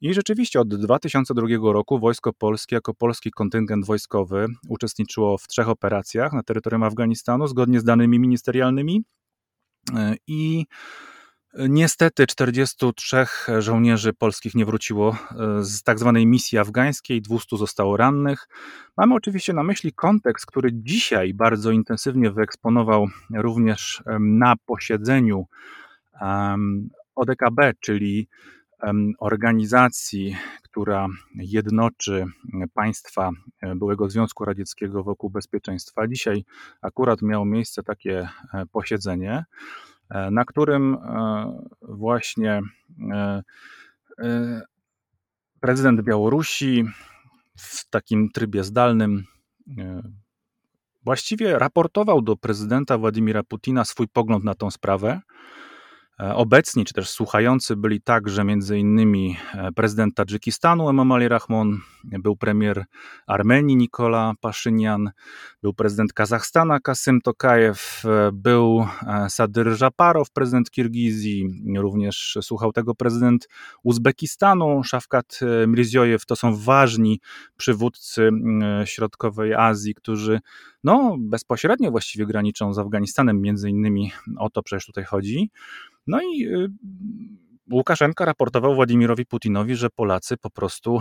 I 0.00 0.14
rzeczywiście 0.14 0.60
od 0.60 0.74
2002 0.74 1.46
roku 1.72 1.98
Wojsko 1.98 2.32
Polskie 2.32 2.76
jako 2.76 2.94
polski 2.94 3.30
kontyngent 3.30 3.86
wojskowy 3.86 4.46
uczestniczyło 4.68 5.38
w 5.38 5.46
trzech 5.46 5.68
operacjach 5.68 6.32
na 6.32 6.42
terytorium 6.42 6.82
Afganistanu 6.82 7.46
zgodnie 7.46 7.80
z 7.80 7.84
danymi 7.84 8.18
ministerialnymi 8.18 9.02
e, 9.94 10.14
i 10.26 10.66
Niestety 11.68 12.26
43 12.26 13.26
żołnierzy 13.58 14.12
polskich 14.12 14.54
nie 14.54 14.64
wróciło 14.64 15.16
e, 15.30 15.64
z 15.64 15.82
tak 15.82 15.98
zwanej 15.98 16.26
misji 16.26 16.58
afgańskiej, 16.58 17.22
200 17.22 17.56
zostało 17.56 17.96
rannych. 17.96 18.48
Mamy 18.96 19.14
oczywiście 19.14 19.52
na 19.52 19.62
myśli 19.62 19.92
kontekst, 19.92 20.46
który 20.46 20.70
dzisiaj 20.72 21.34
bardzo 21.34 21.70
intensywnie 21.70 22.30
wyeksponował 22.30 23.06
również 23.34 24.02
na 24.20 24.54
posiedzeniu 24.66 25.46
ODKB, 27.14 27.72
czyli 27.80 28.28
organizacji, 29.18 30.36
która 30.62 31.06
jednoczy 31.34 32.24
państwa 32.74 33.30
e, 33.60 33.74
byłego 33.74 34.10
Związku 34.10 34.44
Radzieckiego 34.44 35.02
wokół 35.04 35.30
bezpieczeństwa. 35.30 36.08
Dzisiaj 36.08 36.44
akurat 36.82 37.22
miało 37.22 37.44
miejsce 37.44 37.82
takie 37.82 38.28
e, 38.54 38.66
posiedzenie, 38.66 39.44
e, 40.10 40.30
na 40.30 40.44
którym 40.44 40.96
właśnie 41.82 42.60
prezydent 45.60 46.02
Białorusi 46.02 46.84
w 47.56 47.90
takim 47.90 48.28
trybie 48.30 48.64
zdalnym 48.64 49.24
właściwie 51.04 51.58
raportował 51.58 52.22
do 52.22 52.36
prezydenta 52.36 52.98
Władimira 52.98 53.42
Putina 53.42 53.84
swój 53.84 54.08
pogląd 54.08 54.44
na 54.44 54.54
tą 54.54 54.70
sprawę. 54.70 55.20
E, 56.20 56.34
obecni, 56.34 56.84
czy 56.84 56.94
też 56.94 57.10
słuchający 57.10 57.76
byli 57.76 58.00
także 58.00 58.44
innymi 58.76 59.36
e, 59.54 59.72
prezydent 59.72 60.14
Tadżykistanu 60.14 60.88
Emomali 60.88 61.28
Rahmon, 61.28 61.80
był 62.04 62.36
premier 62.36 62.84
Armenii 63.26 63.76
Nikola 63.76 64.32
Paszynian, 64.40 65.10
był 65.62 65.74
prezydent 65.74 66.12
Kazachstana 66.12 66.80
Kasym 66.80 67.20
Tokajew, 67.20 68.02
e, 68.04 68.30
był 68.32 68.86
Sadyr 69.28 69.76
Żaparow, 69.76 70.30
prezydent 70.30 70.70
Kirgizji, 70.70 71.48
również 71.76 72.38
słuchał 72.42 72.72
tego 72.72 72.94
prezydent 72.94 73.48
Uzbekistanu, 73.82 74.84
Szafkat 74.84 75.40
Mirziojew. 75.66 76.26
To 76.26 76.36
są 76.36 76.56
ważni 76.56 77.20
przywódcy 77.56 78.30
środkowej 78.84 79.54
Azji, 79.54 79.94
którzy 79.94 80.40
no, 80.84 81.16
bezpośrednio 81.18 81.90
właściwie 81.90 82.26
graniczą 82.26 82.74
z 82.74 82.78
Afganistanem, 82.78 83.40
między 83.40 83.70
innymi 83.70 84.12
o 84.38 84.50
to 84.50 84.62
przecież 84.62 84.86
tutaj 84.86 85.04
chodzi. 85.04 85.50
No 86.08 86.20
i 86.22 86.46
y, 86.46 86.68
Łukaszenka 87.72 88.24
raportował 88.24 88.74
Władimirowi 88.74 89.26
Putinowi, 89.26 89.76
że 89.76 89.90
Polacy 89.90 90.36
po 90.36 90.50
prostu 90.50 91.00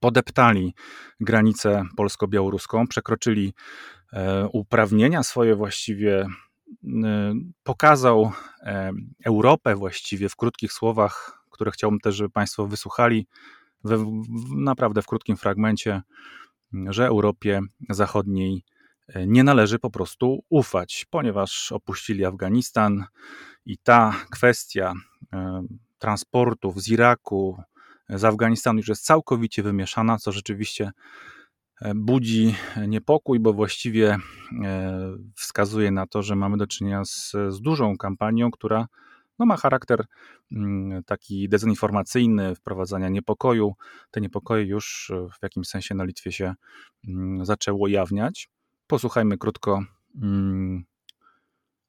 podeptali 0.00 0.74
granicę 1.20 1.84
polsko-białoruską, 1.96 2.86
przekroczyli 2.86 3.52
e, 4.12 4.48
uprawnienia 4.52 5.22
swoje 5.22 5.56
właściwie, 5.56 6.26
pokazał 7.62 8.32
e, 8.62 8.92
Europę 9.24 9.76
właściwie 9.76 10.28
w 10.28 10.36
krótkich 10.36 10.72
słowach, 10.72 11.44
które 11.50 11.70
chciałbym 11.70 12.00
też, 12.00 12.14
żeby 12.14 12.30
Państwo 12.30 12.66
wysłuchali, 12.66 13.26
w, 13.84 14.04
naprawdę 14.56 15.02
w 15.02 15.06
krótkim 15.06 15.36
fragmencie, 15.36 16.02
że 16.88 17.06
Europie 17.06 17.60
Zachodniej 17.90 18.64
nie 19.26 19.44
należy 19.44 19.78
po 19.78 19.90
prostu 19.90 20.44
ufać, 20.48 21.06
ponieważ 21.10 21.72
opuścili 21.72 22.24
Afganistan 22.24 23.04
i 23.66 23.78
ta 23.78 24.14
kwestia 24.30 24.92
e, 25.32 25.62
transportów 25.98 26.82
z 26.82 26.88
Iraku, 26.88 27.62
z 28.08 28.24
Afganistanu 28.24 28.78
już 28.78 28.88
jest 28.88 29.04
całkowicie 29.04 29.62
wymieszana, 29.62 30.18
co 30.18 30.32
rzeczywiście 30.32 30.90
e, 31.80 31.92
budzi 31.94 32.54
niepokój, 32.88 33.40
bo 33.40 33.52
właściwie 33.52 34.18
e, 34.64 35.16
wskazuje 35.36 35.90
na 35.90 36.06
to, 36.06 36.22
że 36.22 36.36
mamy 36.36 36.56
do 36.56 36.66
czynienia 36.66 37.04
z, 37.04 37.32
z 37.48 37.60
dużą 37.60 37.96
kampanią, 37.96 38.50
która 38.50 38.86
no, 39.38 39.46
ma 39.46 39.56
charakter 39.56 40.04
mm, 40.52 41.04
taki 41.04 41.48
dezinformacyjny, 41.48 42.54
wprowadzania 42.54 43.08
niepokoju. 43.08 43.74
Te 44.10 44.20
niepokoje 44.20 44.64
już 44.64 45.12
w 45.38 45.42
jakimś 45.42 45.68
sensie 45.68 45.94
na 45.94 46.04
Litwie 46.04 46.32
się 46.32 46.54
mm, 47.08 47.44
zaczęło 47.44 47.78
ujawniać. 47.78 48.48
Posłuchajmy 48.92 49.38
krótko 49.38 49.84
mm, 50.22 50.84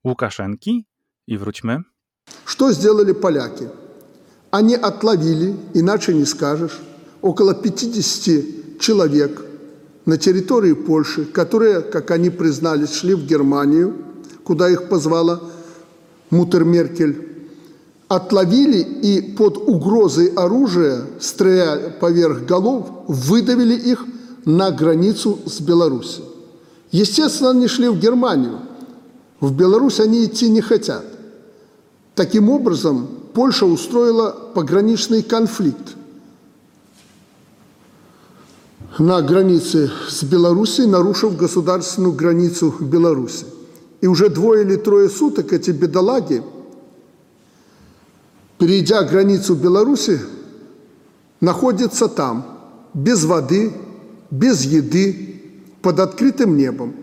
Łukaszenki 0.06 0.86
i 1.28 1.38
wróćmy. 1.38 1.84
Что 2.46 2.74
сделали 2.74 3.14
поляки? 3.14 3.68
Они 4.52 4.76
отловили, 4.76 5.54
иначе 5.74 6.14
не 6.14 6.26
скажешь, 6.26 6.82
около 7.22 7.54
50 7.54 8.80
человек 8.80 9.42
на 10.06 10.18
территории 10.18 10.74
Польши, 10.74 11.26
которые, 11.26 11.82
как 11.82 12.12
они 12.12 12.30
признались, 12.30 12.94
шли 12.94 13.16
в 13.16 13.26
Германию, 13.26 13.94
куда 14.44 14.70
их 14.70 14.90
позвала 14.90 15.40
Мутер 16.30 16.64
Меркель, 16.64 17.16
отловили 18.08 18.80
и 18.80 19.36
под 19.36 19.58
угрозой 19.58 20.28
оружия, 20.28 21.02
стреляя 21.20 21.90
поверх 21.90 22.46
голов, 22.46 22.88
выдавили 23.08 23.92
их 23.92 24.06
на 24.46 24.72
границу 24.72 25.40
с 25.46 25.60
Беларусью. 25.60 26.33
Естественно, 26.94 27.50
они 27.50 27.68
шли 27.68 27.90
в 27.90 28.00
Германию. 28.00 28.60
В 29.40 29.52
Беларусь 29.52 30.00
они 30.00 30.26
идти 30.26 30.48
не 30.48 30.62
хотят. 30.62 31.04
Таким 32.14 32.50
образом, 32.52 33.10
Польша 33.34 33.66
устроила 33.66 34.30
пограничный 34.54 35.24
конфликт 35.24 35.96
на 39.00 39.24
границе 39.24 39.92
с 40.08 40.22
Белоруссией, 40.24 40.88
нарушив 40.88 41.36
государственную 41.36 42.14
границу 42.14 42.76
Беларуси. 42.80 43.48
И 44.02 44.06
уже 44.06 44.30
двое 44.30 44.64
или 44.64 44.76
трое 44.76 45.10
суток 45.10 45.52
эти 45.52 45.72
бедолаги, 45.72 46.44
перейдя 48.60 49.02
границу 49.02 49.56
Беларуси, 49.56 50.22
находятся 51.42 52.08
там, 52.08 52.46
без 52.94 53.24
воды, 53.24 53.74
без 54.30 54.62
еды, 54.62 55.33
под 55.84 56.00
открытым 56.00 56.58
небом. 56.58 56.96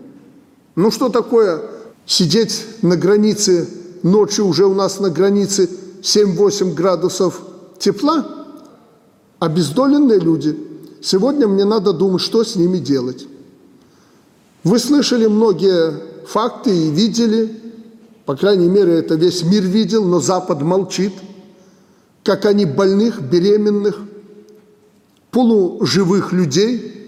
Ну 0.75 0.91
что 0.91 1.07
такое 1.07 1.61
сидеть 2.05 2.65
на 2.81 2.97
границе, 2.97 3.69
ночью 4.03 4.47
уже 4.47 4.65
у 4.65 4.73
нас 4.73 4.99
на 4.99 5.09
границе 5.09 5.69
7-8 6.01 6.73
градусов 6.73 7.41
тепла? 7.79 8.25
Обездоленные 9.39 10.19
люди. 10.19 10.57
Сегодня 11.01 11.47
мне 11.47 11.63
надо 11.63 11.93
думать, 11.93 12.21
что 12.21 12.43
с 12.43 12.55
ними 12.55 12.79
делать. 12.79 13.27
Вы 14.63 14.79
слышали 14.79 15.27
многие 15.27 15.93
факты 16.25 16.75
и 16.75 16.89
видели, 16.89 17.59
по 18.25 18.35
крайней 18.35 18.67
мере, 18.67 18.93
это 18.93 19.15
весь 19.15 19.43
мир 19.43 19.63
видел, 19.63 20.05
но 20.05 20.19
Запад 20.19 20.61
молчит, 20.61 21.13
как 22.23 22.45
они 22.45 22.65
больных, 22.65 23.21
беременных, 23.21 23.99
полуживых 25.29 26.33
людей– 26.33 26.97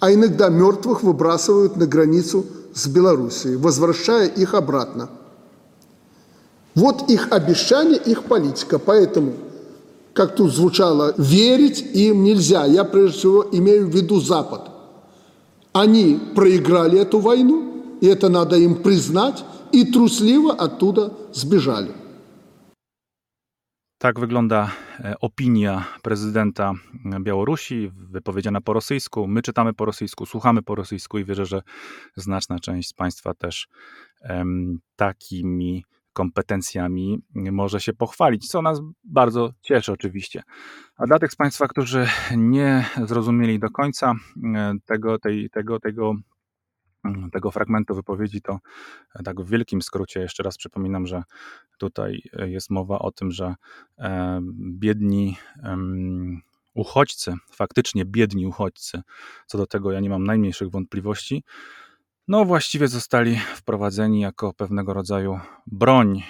а 0.00 0.12
иногда 0.12 0.48
мертвых 0.48 1.02
выбрасывают 1.02 1.76
на 1.76 1.86
границу 1.86 2.46
с 2.74 2.86
Белоруссией, 2.88 3.56
возвращая 3.56 4.26
их 4.26 4.54
обратно. 4.54 5.10
Вот 6.74 7.10
их 7.10 7.28
обещание, 7.30 7.98
их 7.98 8.24
политика. 8.24 8.78
Поэтому, 8.78 9.34
как 10.14 10.36
тут 10.36 10.54
звучало, 10.54 11.14
верить 11.18 11.84
им 11.94 12.24
нельзя. 12.24 12.64
Я 12.64 12.84
прежде 12.84 13.18
всего 13.18 13.46
имею 13.52 13.86
в 13.86 13.94
виду 13.94 14.20
Запад. 14.20 14.70
Они 15.72 16.18
проиграли 16.34 16.98
эту 16.98 17.18
войну, 17.18 17.84
и 18.00 18.06
это 18.06 18.28
надо 18.28 18.56
им 18.56 18.76
признать, 18.76 19.44
и 19.72 19.84
трусливо 19.84 20.52
оттуда 20.52 21.12
сбежали. 21.34 21.92
Tak 24.00 24.20
wygląda 24.20 24.70
e, 25.00 25.14
opinia 25.20 25.84
prezydenta 26.02 26.72
Białorusi, 27.20 27.90
wypowiedziana 27.94 28.60
po 28.60 28.72
rosyjsku. 28.72 29.26
My 29.26 29.42
czytamy 29.42 29.74
po 29.74 29.84
rosyjsku, 29.84 30.26
słuchamy 30.26 30.62
po 30.62 30.74
rosyjsku 30.74 31.18
i 31.18 31.24
wierzę, 31.24 31.46
że 31.46 31.62
znaczna 32.16 32.58
część 32.58 32.88
z 32.88 32.92
Państwa 32.92 33.34
też 33.34 33.68
takimi 34.96 35.84
kompetencjami 36.12 37.18
może 37.34 37.80
się 37.80 37.92
pochwalić, 37.92 38.48
co 38.48 38.62
nas 38.62 38.80
bardzo 39.04 39.52
cieszy 39.62 39.92
oczywiście. 39.92 40.42
A 40.96 41.06
dla 41.06 41.18
tych 41.18 41.32
z 41.32 41.36
Państwa, 41.36 41.68
którzy 41.68 42.06
nie 42.36 42.84
zrozumieli 43.04 43.58
do 43.58 43.70
końca 43.70 44.14
e, 44.54 44.74
tego, 44.86 45.18
tej, 45.18 45.50
tego, 45.50 45.80
tego 45.80 46.14
tego 47.32 47.50
fragmentu 47.50 47.94
wypowiedzi, 47.94 48.42
to 48.42 48.58
e, 49.14 49.22
tak 49.22 49.40
w 49.40 49.50
wielkim 49.50 49.82
skrócie 49.82 50.20
jeszcze 50.20 50.42
raz 50.42 50.56
przypominam, 50.56 51.06
że 51.06 51.22
tutaj 51.78 52.22
e, 52.32 52.50
jest 52.50 52.70
mowa 52.70 52.98
o 52.98 53.12
tym, 53.12 53.30
że 53.30 53.54
e, 53.98 54.40
biedni 54.58 55.36
uchodźcy, 56.74 57.34
faktycznie 57.52 58.04
biedni 58.04 58.46
uchodźcy, 58.46 59.02
co 59.46 59.58
do 59.58 59.66
tego 59.66 59.92
ja 59.92 60.00
nie 60.00 60.10
mam 60.10 60.24
najmniejszych 60.24 60.70
wątpliwości, 60.70 61.44
no 62.28 62.44
właściwie 62.44 62.88
zostali 62.88 63.36
wprowadzeni 63.54 64.20
jako 64.20 64.52
pewnego 64.52 64.94
rodzaju 64.94 65.40
broń, 65.66 66.22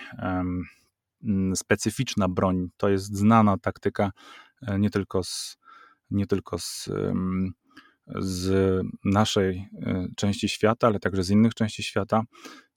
specyficzna 1.55 2.29
broń. 2.29 2.69
To 2.77 2.89
jest 2.89 3.17
znana 3.17 3.59
taktyka 3.59 4.11
nie 4.79 4.91
tylko 4.91 5.25
z, 5.25 5.59
nie 6.11 6.27
tylko 6.27 6.59
z 6.59 6.89
z 8.19 8.83
naszej 9.05 9.69
e, 9.83 10.09
części 10.17 10.49
świata, 10.49 10.87
ale 10.87 11.01
także 11.01 11.23
z 11.23 11.31
innych 11.31 11.55
części 11.55 11.83
świata. 11.83 12.23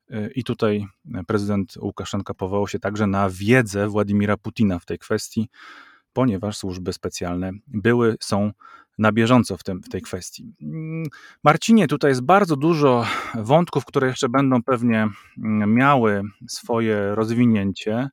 E, 0.10 0.32
I 0.32 0.43
tutaj 0.43 0.86
prezydent 1.28 1.78
Łukaszenka 1.78 2.34
powołał 2.34 2.67
się 2.67 2.80
także 2.80 3.08
na 3.08 3.30
wiedzę 3.30 3.88
Władimira 3.88 4.38
Putina 4.38 4.80
w 4.80 4.86
tej 4.86 5.00
kwestii, 5.00 5.50
ponieważ 6.13 6.58
służby 6.58 6.93
specjalne 6.93 7.52
były, 7.67 8.15
są 8.19 8.52
na 8.98 9.12
bieżąco 9.12 9.58
w, 9.58 9.63
tym, 9.63 9.84
w 9.84 9.89
tej 9.89 10.02
kwestii. 10.02 10.54
Mm, 10.62 11.06
Marcinie, 11.43 11.88
tutaj 11.88 12.12
jest 12.12 12.22
bardzo 12.22 12.56
dużo 12.56 13.06
wątków, 13.36 13.86
które 13.86 14.08
jeszcze 14.08 14.30
będą 14.30 14.63
pewnie 14.63 15.08
mm, 15.38 15.74
miały 15.74 16.22
swoje 16.48 17.15
rozwinięcie. 17.15 18.10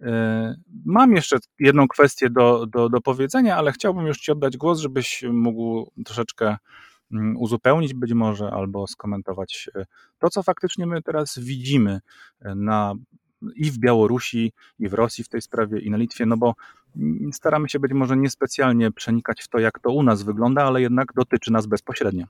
E, 0.00 0.54
mam 0.84 1.16
jeszcze 1.16 1.38
jedną 1.58 1.88
kwestię 1.88 2.30
do, 2.30 2.66
do, 2.66 2.88
do 2.88 3.00
powiedzenia, 3.00 3.56
ale 3.56 3.72
chciałbym 3.72 4.06
już 4.06 4.18
Ci 4.18 4.32
oddać 4.32 4.56
głos, 4.56 4.80
żebyś 4.80 5.24
mógł 5.32 5.92
troszeczkę 6.04 6.56
mm, 7.12 7.36
uzupełnić 7.36 7.94
być 7.94 8.12
może 8.12 8.50
albo 8.50 8.86
skomentować 8.86 9.70
e, 9.74 9.86
to, 10.18 10.30
co 10.30 10.42
faktycznie 10.42 10.86
my 10.86 11.02
teraz 11.02 11.38
widzimy 11.38 12.00
e, 12.40 12.54
na, 12.54 12.94
i 13.56 13.70
w 13.70 13.78
Białorusi, 13.78 14.52
i 14.78 14.88
w 14.88 14.94
Rosji 14.94 15.24
w 15.24 15.28
tej 15.28 15.42
sprawie, 15.42 15.80
i 15.80 15.90
na 15.90 15.96
Litwie, 15.96 16.26
no 16.26 16.36
bo 16.36 16.54
mm, 16.96 17.32
staramy 17.32 17.68
się 17.68 17.78
być 17.78 17.92
może 17.92 18.16
niespecjalnie 18.16 18.92
przenikać 18.92 19.42
w 19.42 19.48
to, 19.48 19.58
jak 19.58 19.78
to 19.78 19.90
u 19.90 20.02
nas 20.02 20.22
wygląda, 20.22 20.64
ale 20.64 20.82
jednak 20.82 21.12
dotyczy 21.16 21.52
nas 21.52 21.66
bezpośrednio. 21.66 22.24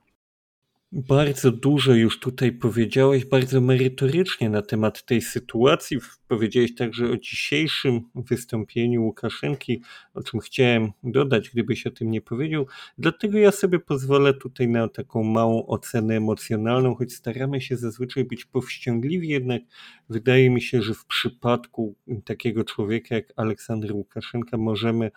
Bardzo 0.92 1.52
dużo 1.52 1.94
już 1.94 2.20
tutaj 2.20 2.52
powiedziałeś, 2.52 3.24
bardzo 3.24 3.60
merytorycznie 3.60 4.50
na 4.50 4.62
temat 4.62 5.04
tej 5.04 5.22
sytuacji. 5.22 5.98
Powiedziałeś 6.28 6.74
także 6.74 7.10
o 7.10 7.16
dzisiejszym 7.16 8.00
wystąpieniu 8.14 9.04
Łukaszenki, 9.04 9.82
o 10.14 10.22
czym 10.22 10.40
chciałem 10.40 10.90
dodać, 11.04 11.50
gdybyś 11.50 11.86
o 11.86 11.90
tym 11.90 12.10
nie 12.10 12.20
powiedział. 12.20 12.66
Dlatego 12.98 13.38
ja 13.38 13.50
sobie 13.50 13.78
pozwolę 13.78 14.34
tutaj 14.34 14.68
na 14.68 14.88
taką 14.88 15.22
małą 15.22 15.66
ocenę 15.66 16.16
emocjonalną, 16.16 16.94
choć 16.94 17.12
staramy 17.12 17.60
się 17.60 17.76
zazwyczaj 17.76 18.24
być 18.24 18.44
powściągliwi, 18.44 19.28
jednak 19.28 19.62
wydaje 20.08 20.50
mi 20.50 20.62
się, 20.62 20.82
że 20.82 20.94
w 20.94 21.06
przypadku 21.06 21.94
takiego 22.24 22.64
człowieka 22.64 23.14
jak 23.14 23.32
Aleksander 23.36 23.92
Łukaszenka 23.94 24.56
możemy 24.56 25.10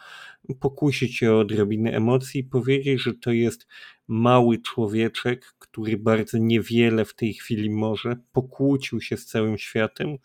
pokusić 0.60 1.18
się 1.18 1.32
o 1.32 1.40
odrobinę 1.40 1.92
emocji 1.92 2.42
i 2.42 2.44
powiedzieć, 2.44 3.02
że 3.02 3.14
to 3.14 3.32
jest 3.32 3.68
mały 4.08 4.58
człowieczek, 4.58 5.54
który 5.60 5.98
bardzo 5.98 6.38
niewiele 6.38 7.06
w 7.06 7.16
tej 7.16 7.34
chwili 7.34 7.70
może, 7.70 8.16
pokłócił 8.32 9.02
się 9.02 9.18
z 9.18 9.26
całym 9.26 9.58
światem, 9.58 10.18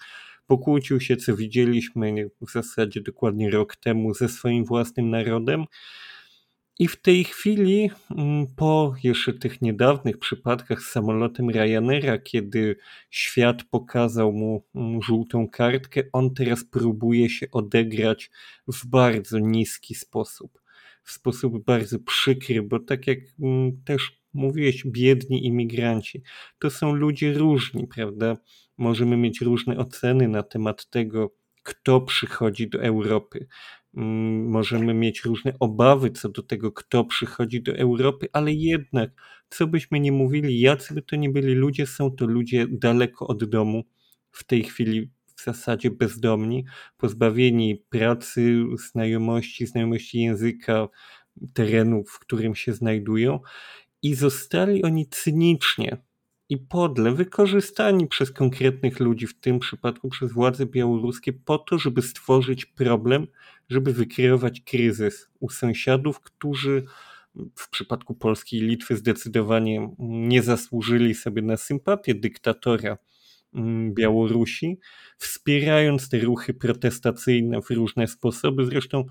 pokłócił 0.47 1.01
się, 1.01 1.17
co 1.17 1.37
widzieliśmy 1.37 2.31
w 2.41 2.53
zasadzie 2.53 3.01
dokładnie 3.01 3.51
rok 3.51 3.77
temu 3.77 4.15
ze 4.15 4.29
swoim 4.29 4.65
własnym 4.65 5.11
narodem. 5.11 5.65
I 6.79 6.89
w 6.89 7.03
tej 7.03 7.25
chwili, 7.25 7.91
mm, 8.11 8.47
po 8.57 8.95
jeszcze 9.05 9.33
tych 9.33 9.63
niedawnych 9.63 10.19
przypadkach 10.19 10.83
z 10.83 10.91
samolotem 10.91 11.51
Ryanaira, 11.51 12.19
kiedy 12.19 12.77
świat 13.11 13.63
pokazał 13.71 14.33
mu 14.33 14.65
mm, 14.75 15.03
żółtą 15.03 15.49
kartkę, 15.49 16.03
on 16.13 16.35
teraz 16.35 16.65
próbuje 16.65 17.31
się 17.31 17.47
odegrać 17.51 18.31
w 18.69 18.87
bardzo 18.87 19.39
niski 19.39 19.95
sposób 19.95 20.67
w 21.07 21.13
sposób 21.13 21.65
bardzo 21.65 21.99
przykry, 21.99 22.63
bo 22.63 22.81
tak 22.81 23.07
jak 23.07 23.19
mm, 23.41 23.83
też 23.85 24.23
mówiłeś, 24.37 24.85
biedni 24.87 25.47
imigranci, 25.47 26.23
to 26.59 26.71
są 26.71 26.95
ludzie 26.95 27.33
różni, 27.33 27.87
prawda? 27.87 28.37
Możemy 28.79 29.17
mieć 29.17 29.41
różne 29.41 29.77
oceny 29.77 30.29
na 30.29 30.43
temat 30.43 30.91
tego, 30.91 31.35
kto 31.63 32.01
przychodzi 32.01 32.69
do 32.69 32.83
Europy. 32.83 33.47
Mm, 33.97 34.49
możemy 34.49 34.95
mieć 34.95 35.25
różne 35.25 35.53
obawy 35.61 36.11
co 36.11 36.29
do 36.29 36.43
tego, 36.43 36.73
kto 36.73 37.05
przychodzi 37.05 37.63
do 37.63 37.77
Europy, 37.77 38.29
ale 38.33 38.53
jednak, 38.53 39.11
co 39.49 39.67
byśmy 39.67 40.01
nie 40.01 40.13
mówili, 40.13 40.61
jacy 40.61 40.95
by 40.95 41.03
to 41.03 41.17
nie 41.17 41.31
byli 41.31 41.55
ludzie, 41.55 41.87
są 41.87 42.11
to 42.11 42.27
ludzie 42.27 42.67
daleko 42.71 43.27
od 43.27 43.45
domu, 43.45 43.85
w 44.31 44.45
tej 44.45 44.65
chwili 44.65 45.11
w 45.37 45.45
zasadzie 45.45 45.91
bezdomni, 45.91 46.65
pozbawieni 46.97 47.77
pracy, 47.89 48.65
znajomości, 48.91 49.67
znajomości 49.67 50.21
języka, 50.21 50.89
terenu, 51.53 52.05
w 52.05 52.19
którym 52.19 52.55
się 52.55 52.73
znajdują, 52.73 53.41
i 54.07 54.15
zostali 54.15 54.83
oni 54.83 55.07
cynicznie 55.07 55.97
i 56.49 56.59
podle 56.59 57.13
wykorzystani 57.13 58.07
przez 58.07 58.33
konkretnych 58.33 59.01
ludzi, 59.01 59.27
w 59.27 59.41
tym 59.41 59.59
przypadku 59.59 60.09
przez 60.09 60.33
władze 60.33 60.67
białoruskie, 60.67 61.33
po 61.33 61.59
to, 61.59 61.79
żeby 61.79 62.03
stworzyć 62.03 62.67
problem, 62.67 63.27
żeby 63.69 63.93
wykreować 63.93 64.61
kryzys 64.61 65.29
u 65.41 65.51
sąsiadów, 65.51 66.21
którzy 66.21 66.85
w 67.55 67.71
przypadku 67.71 68.15
Polski 68.15 68.59
i 68.59 68.61
Litwy 68.61 68.97
zdecydowanie 68.97 69.91
nie 69.99 70.43
zasłużyli 70.43 71.15
sobie 71.15 71.43
na 71.43 71.57
sympatię 71.57 72.15
dyktatora 72.15 72.99
mm, 73.55 73.95
Białorusi, 73.95 74.79
wspierając 75.19 76.09
te 76.09 76.19
ruchy 76.19 76.55
protestacyjne 76.55 77.63
w 77.63 77.71
różne 77.71 78.07
sposoby. 78.07 78.65
Zresztą 78.65 79.05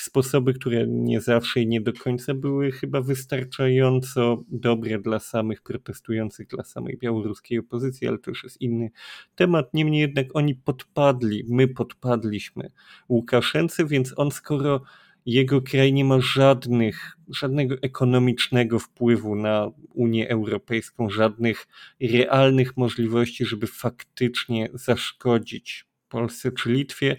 sposoby, 0.00 0.54
które 0.54 0.86
nie 0.86 1.20
zawsze 1.20 1.60
i 1.60 1.66
nie 1.66 1.80
do 1.80 1.92
końca 1.92 2.34
były 2.34 2.72
chyba 2.72 3.00
wystarczająco 3.00 4.44
dobre 4.48 4.98
dla 4.98 5.18
samych 5.18 5.62
protestujących, 5.62 6.46
dla 6.46 6.64
samej 6.64 6.98
białoruskiej 6.98 7.58
opozycji, 7.58 8.08
ale 8.08 8.18
to 8.18 8.30
już 8.30 8.44
jest 8.44 8.60
inny 8.60 8.90
temat. 9.34 9.74
Niemniej 9.74 10.00
jednak 10.00 10.26
oni 10.34 10.54
podpadli, 10.54 11.44
my 11.48 11.68
podpadliśmy 11.68 12.70
Łukaszence, 13.08 13.86
więc 13.86 14.12
on 14.16 14.30
skoro 14.30 14.80
jego 15.26 15.62
kraj 15.62 15.92
nie 15.92 16.04
ma 16.04 16.20
żadnych, 16.20 17.16
żadnego 17.28 17.74
ekonomicznego 17.82 18.78
wpływu 18.78 19.36
na 19.36 19.70
Unię 19.94 20.28
Europejską, 20.28 21.10
żadnych 21.10 21.66
realnych 22.00 22.76
możliwości, 22.76 23.46
żeby 23.46 23.66
faktycznie 23.66 24.68
zaszkodzić 24.74 25.86
Polsce 26.08 26.52
czy 26.52 26.72
Litwie, 26.72 27.16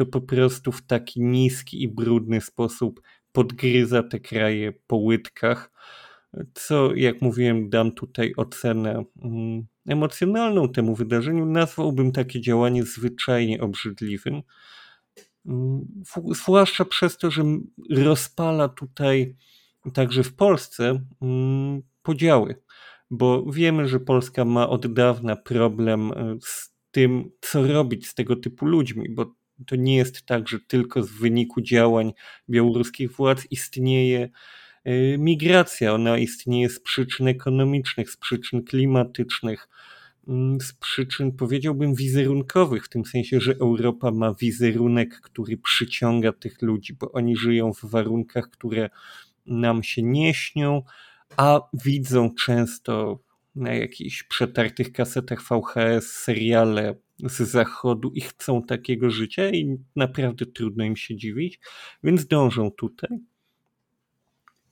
to 0.00 0.06
po 0.06 0.20
prostu 0.20 0.72
w 0.72 0.82
taki 0.82 1.20
niski 1.20 1.82
i 1.82 1.88
brudny 1.88 2.40
sposób 2.40 3.00
podgryza 3.32 4.02
te 4.02 4.20
kraje 4.20 4.72
po 4.86 4.96
łydkach, 4.96 5.70
co 6.54 6.94
jak 6.94 7.22
mówiłem 7.22 7.70
dam 7.70 7.92
tutaj 7.92 8.32
ocenę 8.36 9.04
mm, 9.22 9.66
emocjonalną 9.86 10.68
temu 10.68 10.94
wydarzeniu, 10.94 11.46
nazwałbym 11.46 12.12
takie 12.12 12.40
działanie 12.40 12.84
zwyczajnie 12.84 13.60
obrzydliwym, 13.60 14.42
mm, 15.46 15.86
zwłaszcza 16.30 16.84
przez 16.84 17.16
to, 17.16 17.30
że 17.30 17.42
rozpala 17.90 18.68
tutaj 18.68 19.36
także 19.94 20.22
w 20.22 20.34
Polsce 20.34 21.00
mm, 21.22 21.82
podziały, 22.02 22.62
bo 23.10 23.52
wiemy, 23.52 23.88
że 23.88 24.00
Polska 24.00 24.44
ma 24.44 24.68
od 24.68 24.92
dawna 24.92 25.36
problem 25.36 26.12
e, 26.12 26.36
z 26.42 26.70
tym, 26.90 27.30
co 27.40 27.66
robić 27.66 28.06
z 28.06 28.14
tego 28.14 28.36
typu 28.36 28.66
ludźmi, 28.66 29.08
bo 29.08 29.39
to 29.66 29.76
nie 29.76 29.96
jest 29.96 30.22
tak, 30.22 30.48
że 30.48 30.58
tylko 30.60 31.02
z 31.02 31.10
wyniku 31.10 31.60
działań 31.60 32.12
białoruskich 32.50 33.12
władz 33.12 33.46
istnieje 33.50 34.28
y, 34.86 35.16
migracja. 35.18 35.94
Ona 35.94 36.18
istnieje 36.18 36.68
z 36.68 36.80
przyczyn 36.80 37.28
ekonomicznych, 37.28 38.10
z 38.10 38.16
przyczyn 38.16 38.64
klimatycznych, 38.64 39.68
mm, 40.28 40.60
z 40.60 40.72
przyczyn, 40.72 41.32
powiedziałbym, 41.32 41.94
wizerunkowych, 41.94 42.84
w 42.84 42.88
tym 42.88 43.04
sensie, 43.04 43.40
że 43.40 43.54
Europa 43.60 44.10
ma 44.10 44.34
wizerunek, 44.34 45.20
który 45.20 45.56
przyciąga 45.56 46.32
tych 46.32 46.62
ludzi, 46.62 46.94
bo 46.94 47.12
oni 47.12 47.36
żyją 47.36 47.72
w 47.72 47.84
warunkach, 47.84 48.50
które 48.50 48.90
nam 49.46 49.82
się 49.82 50.02
nie 50.02 50.34
śnią, 50.34 50.82
a 51.36 51.60
widzą 51.74 52.34
często 52.34 53.20
na 53.54 53.74
jakichś 53.74 54.22
przetartych 54.22 54.92
kasetach 54.92 55.42
VHS 55.42 56.12
seriale 56.12 56.94
z 57.28 57.36
zachodu 57.36 58.10
i 58.14 58.20
chcą 58.20 58.62
takiego 58.62 59.10
życia 59.10 59.50
i 59.50 59.76
naprawdę 59.96 60.46
trudno 60.46 60.84
im 60.84 60.96
się 60.96 61.16
dziwić, 61.16 61.60
więc 62.04 62.26
dążą 62.26 62.70
tutaj. 62.70 63.18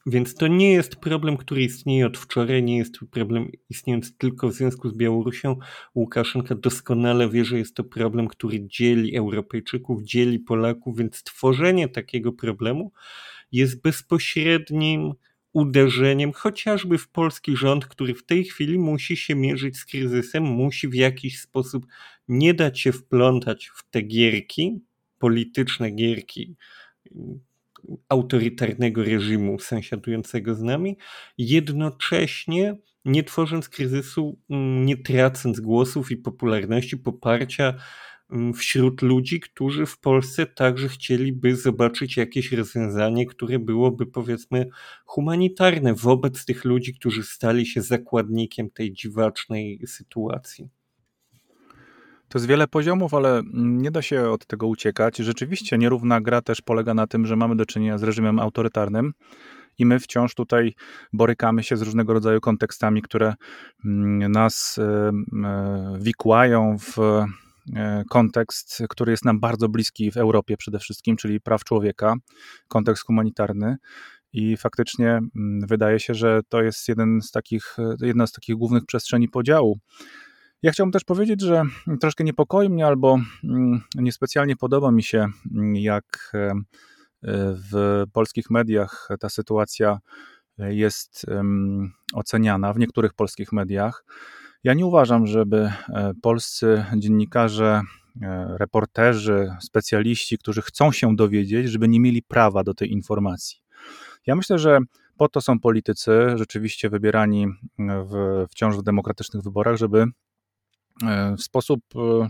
Więc 0.07 0.35
to 0.35 0.47
nie 0.47 0.73
jest 0.73 0.97
problem, 0.97 1.37
który 1.37 1.63
istnieje 1.63 2.07
od 2.07 2.19
wczoraj, 2.19 2.63
nie 2.63 2.77
jest 2.77 2.99
to 2.99 3.07
problem 3.07 3.51
istniejący 3.71 4.13
tylko 4.19 4.49
w 4.49 4.53
związku 4.53 4.89
z 4.89 4.97
Białorusią. 4.97 5.57
Łukaszenka 5.95 6.55
doskonale 6.55 7.29
wie, 7.29 7.45
że 7.45 7.59
jest 7.59 7.75
to 7.75 7.85
problem, 7.85 8.29
który 8.29 8.67
dzieli 8.67 9.17
Europejczyków, 9.17 10.03
dzieli 10.03 10.39
Polaków, 10.39 10.99
więc 10.99 11.23
tworzenie 11.23 11.89
takiego 11.89 12.33
problemu 12.33 12.93
jest 13.53 13.83
bezpośrednim 13.83 15.13
uderzeniem 15.59 16.33
chociażby 16.33 16.99
w 16.99 17.09
polski 17.09 17.57
rząd, 17.57 17.87
który 17.87 18.15
w 18.15 18.27
tej 18.27 18.45
chwili 18.45 18.79
musi 18.79 19.17
się 19.17 19.35
mierzyć 19.35 19.79
z 19.79 19.85
kryzysem, 19.85 20.43
musi 20.43 20.89
w 20.89 20.95
jakiś 20.95 21.41
sposób 21.41 21.87
nie 22.29 22.55
dać 22.55 22.81
się 22.81 22.93
wplątać 22.93 23.71
w 23.75 23.91
te 23.91 24.03
gierki, 24.03 24.81
polityczne 25.19 25.91
gierki 25.91 26.57
mm, 27.15 27.41
autorytarnego 28.09 29.05
reżimu 29.05 29.59
sąsiadującego 29.59 30.55
z 30.55 30.63
nami, 30.63 30.97
jednocześnie 31.39 32.77
nie 33.05 33.25
tworząc 33.25 33.69
kryzysu, 33.69 34.39
mm, 34.51 34.87
nie 34.87 34.97
tracąc 34.97 35.61
głosów 35.61 36.11
i 36.11 36.17
popularności, 36.17 36.97
poparcia 36.97 37.75
wśród 38.55 39.03
ludzi, 39.03 39.41
którzy 39.41 39.87
w 39.87 39.99
Polsce 39.99 40.47
także 40.47 40.89
chcieliby 40.89 41.57
zobaczyć 41.57 42.17
jakieś 42.17 42.53
rozwiązanie, 42.53 43.27
które 43.27 43.59
byłoby 43.59 44.07
powiedzmy 44.07 44.67
humanitarne 45.05 45.95
wobec 45.95 46.45
tych 46.45 46.65
ludzi, 46.65 46.95
którzy 46.95 47.23
stali 47.23 47.67
się 47.67 47.83
zakładnikiem 47.83 48.71
tej 48.71 48.93
dziwacznej 48.93 49.81
sytuacji. 49.87 50.69
To 52.29 52.39
jest 52.39 52.47
wiele 52.47 52.67
poziomów, 52.67 53.15
ale 53.15 53.43
nie 53.55 53.91
da 53.91 54.03
się 54.03 54.31
od 54.31 54.47
tego 54.47 54.67
uciekać. 54.67 55.17
Rzeczywiście 55.17 55.79
nierówna 55.79 56.21
gra 56.21 56.43
też 56.43 56.61
polega 56.61 56.95
na 56.95 57.07
tym, 57.07 57.27
że 57.27 57.37
mamy 57.37 57.57
do 57.57 57.67
czynienia 57.67 57.99
z 57.99 58.03
reżimem 58.03 58.39
autorytarnym 58.39 59.13
i 59.79 59.87
my 59.87 60.01
wciąż 60.01 60.35
tutaj 60.35 60.75
borykamy 61.13 61.63
się 61.63 61.77
z 61.77 61.83
różnego 61.83 62.13
rodzaju 62.13 62.41
kontekstami, 62.41 63.03
które 63.03 63.35
mm, 63.85 64.33
nas 64.33 64.79
e, 64.79 65.11
e, 65.45 65.99
wikłają 66.01 66.77
w 66.79 66.99
kontekst, 68.11 68.83
który 68.89 69.11
jest 69.11 69.25
nam 69.25 69.41
bardzo 69.41 69.69
bliski 69.69 70.11
w 70.11 70.17
Europie 70.17 70.57
przede 70.57 70.79
wszystkim, 70.79 71.17
czyli 71.17 71.41
praw 71.41 71.65
człowieka, 71.65 72.15
kontekst 72.69 73.05
humanitarny. 73.05 73.77
I 74.33 74.57
faktycznie 74.57 75.09
mm, 75.09 75.31
wydaje 75.69 76.01
się, 76.01 76.15
że 76.15 76.41
to 76.49 76.63
jest 76.63 76.89
jeden 76.89 77.23
z 77.23 77.31
takich, 77.31 77.77
jedna 78.01 78.27
z 78.27 78.33
takich 78.33 78.57
głównych 78.57 78.87
przestrzeni 78.87 79.29
podziału. 79.29 79.79
Ja 80.63 80.73
chciałbym 80.73 80.93
też 80.93 81.05
powiedzieć, 81.05 81.41
że 81.41 81.63
troszkę 82.01 82.25
niepokoi 82.25 82.69
mnie 82.69 82.87
albo 82.87 83.19
mm, 83.45 83.81
niespecjalnie 83.95 84.57
podoba 84.57 84.91
mi 84.91 85.03
się, 85.03 85.27
mm, 85.55 85.77
jak 85.77 86.33
e, 86.35 86.53
w 87.71 88.05
polskich 88.13 88.51
mediach 88.51 89.09
ta 89.21 89.29
sytuacja 89.29 89.99
jest 90.59 91.27
oceniana, 92.15 92.73
w 92.73 92.79
niektórych 92.79 93.15
polskich 93.15 93.53
mediach. 93.53 94.05
Ja 94.65 94.75
nie 94.75 94.87
uważam, 94.87 95.27
żeby 95.27 95.57
e, 95.89 96.13
polscy 96.23 96.85
dziennikarze, 96.97 97.83
e, 98.23 98.59
reporterzy, 98.59 99.57
specjaliści, 99.61 100.39
którzy 100.39 100.63
chcą 100.63 100.93
się 100.93 101.17
dowiedzieć, 101.17 101.69
żeby 101.71 101.89
nie 101.89 102.01
mieli 102.01 102.23
prawa 102.23 102.65
do 102.65 102.75
tej 102.75 102.93
informacji. 102.93 103.59
Ja 104.27 104.37
myślę, 104.37 104.59
że 104.59 104.79
po 105.17 105.29
to 105.29 105.41
są 105.41 105.61
politycy 105.61 106.13
rzeczywiście 106.35 106.91
wybierani 106.91 107.47
w, 107.79 108.45
wciąż 108.51 108.77
w 108.77 108.83
demokratycznych 108.83 109.43
wyborach, 109.43 109.77
żeby 109.77 110.05
e, 111.07 111.37
w 111.37 111.43
sposób, 111.43 111.81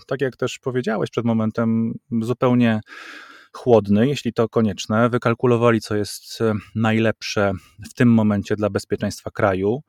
tak 0.07 0.21
jak 0.21 0.37
też 0.37 0.59
powiedziałeś 0.59 1.11
przed 1.11 1.25
momentem, 1.25 1.93
zupełnie 2.21 2.81
chłodny, 3.53 4.09
jeśli 4.09 4.33
to 4.33 4.49
konieczne, 4.49 5.09
wykalkulowali, 5.09 5.81
co 5.81 5.97
jest 5.97 6.39
najlepsze 6.75 7.53
w 7.91 7.95
tym 7.95 8.13
momencie 8.13 8.57
dla 8.57 8.71
bezpieczeństwa 8.71 9.31
kraju, 9.31 9.83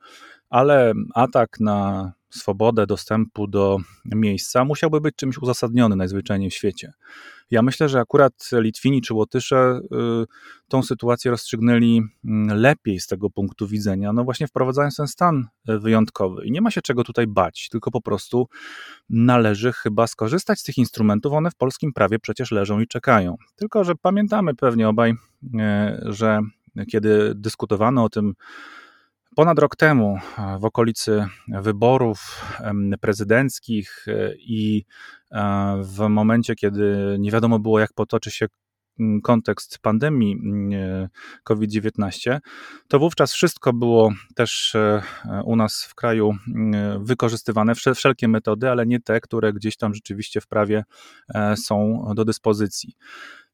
ale 0.50 0.92
atak 1.14 1.60
na 1.60 2.12
swobodę 2.30 2.86
dostępu 2.86 3.46
do 3.46 3.78
miejsca 4.04 4.64
musiałby 4.64 5.00
być 5.00 5.16
czymś 5.16 5.38
uzasadniony 5.38 5.96
najzwyczajniej 5.96 6.50
w 6.50 6.54
świecie. 6.54 6.92
Ja 7.50 7.62
myślę, 7.62 7.88
że 7.88 8.00
akurat 8.00 8.50
Litwini 8.52 9.02
czy 9.02 9.14
Łotysze 9.14 9.80
y, 10.22 10.26
tą 10.68 10.82
sytuację 10.82 11.30
rozstrzygnęli 11.30 12.02
mm, 12.24 12.58
lepiej 12.58 13.00
z 13.00 13.06
tego 13.06 13.30
punktu 13.30 13.66
widzenia, 13.66 14.12
no 14.12 14.24
właśnie 14.24 14.46
wprowadzając 14.46 14.96
ten 14.96 15.06
stan 15.06 15.46
y, 15.68 15.78
wyjątkowy. 15.78 16.46
I 16.46 16.52
nie 16.52 16.60
ma 16.60 16.70
się 16.70 16.82
czego 16.82 17.04
tutaj 17.04 17.26
bać, 17.26 17.68
tylko 17.68 17.90
po 17.90 18.00
prostu 18.00 18.48
należy 19.08 19.72
chyba 19.72 20.06
skorzystać 20.06 20.60
z 20.60 20.62
tych 20.62 20.78
instrumentów. 20.78 21.32
One 21.32 21.50
w 21.50 21.54
polskim 21.54 21.92
prawie 21.92 22.18
przecież 22.18 22.50
leżą 22.50 22.80
i 22.80 22.86
czekają. 22.86 23.36
Tylko, 23.56 23.84
że 23.84 23.94
pamiętamy 23.94 24.54
pewnie 24.54 24.88
obaj, 24.88 25.10
y, 25.10 25.56
że 26.04 26.40
kiedy 26.90 27.32
dyskutowano 27.34 28.04
o 28.04 28.08
tym, 28.08 28.34
Ponad 29.40 29.58
rok 29.58 29.76
temu, 29.76 30.18
e, 30.38 30.58
w 30.58 30.64
okolicy 30.64 31.26
wyborów 31.48 32.44
prezydenckich 33.00 34.06
e, 34.08 34.34
i 34.36 34.84
e, 35.30 35.82
w 35.84 36.08
momencie, 36.08 36.54
kiedy 36.54 37.16
nie 37.20 37.30
wiadomo 37.30 37.58
było, 37.58 37.80
jak 37.80 37.92
potoczy 37.92 38.30
się 38.30 38.46
kontekst 39.22 39.78
pandemii 39.78 40.36
COVID-19, 41.44 42.38
to 42.88 42.98
wówczas 42.98 43.32
wszystko 43.32 43.72
było 43.72 44.12
też 44.34 44.76
u 45.44 45.56
nas 45.56 45.84
w 45.84 45.94
kraju 45.94 46.32
wykorzystywane, 46.98 47.72
wszelkie 47.94 48.28
metody, 48.28 48.70
ale 48.70 48.86
nie 48.86 49.00
te, 49.00 49.20
które 49.20 49.52
gdzieś 49.52 49.76
tam 49.76 49.94
rzeczywiście 49.94 50.40
w 50.40 50.46
prawie 50.46 50.84
są 51.56 52.04
do 52.14 52.24
dyspozycji. 52.24 52.94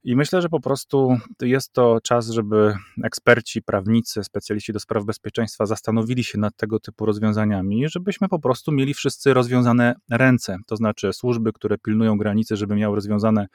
I 0.04 0.16
myślę, 0.16 0.42
że 0.42 0.48
po 0.48 0.60
prostu 0.60 1.16
jest 1.42 1.72
to 1.72 1.98
czas, 2.02 2.28
żeby 2.28 2.74
eksperci, 3.04 3.62
prawnicy, 3.62 4.24
specjaliści 4.24 4.72
do 4.72 4.80
spraw 4.80 5.04
bezpieczeństwa 5.04 5.66
zastanowili 5.66 6.24
się 6.24 6.38
nad 6.38 6.56
tego 6.56 6.80
typu 6.80 7.06
rozwiązaniami, 7.06 7.88
żebyśmy 7.88 8.28
po 8.28 8.38
prostu 8.38 8.72
mieli 8.72 8.94
wszyscy 8.94 9.34
rozwiązane 9.34 9.94
ręce. 10.10 10.56
To 10.66 10.76
znaczy 10.76 11.12
służby, 11.12 11.52
które 11.52 11.78
pilnują 11.78 12.18
granicy, 12.18 12.56
żeby 12.56 12.76
miały 12.76 12.94
rozwiązane 12.94 13.46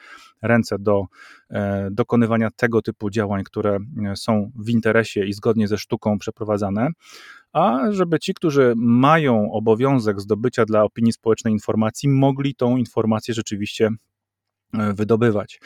ręce 0.42 0.80
do 0.80 1.06
e, 1.50 1.88
dokonywania 1.92 2.50
tego 2.56 2.82
typu 2.82 3.10
działań, 3.10 3.44
które 3.44 3.78
e, 4.06 4.16
są 4.16 4.52
w 4.56 4.70
interesie 4.70 5.26
i 5.26 5.34
zgodnie 5.34 5.68
ze 5.68 5.78
sztuką 5.78 6.20
przeprowadzane 6.20 6.90
a 7.54 7.80
żeby 7.90 8.20
ci, 8.20 8.34
którzy 8.34 8.74
mają 8.78 9.52
obowiązek 9.52 10.22
zdobycia 10.22 10.66
dla 10.66 10.84
opinii 10.84 11.14
społecznej 11.14 11.54
informacji, 11.54 12.10
mogli 12.10 12.56
tą 12.56 12.78
informację 12.78 13.34
rzeczywiście 13.34 13.90
wydobywać. 14.74 15.60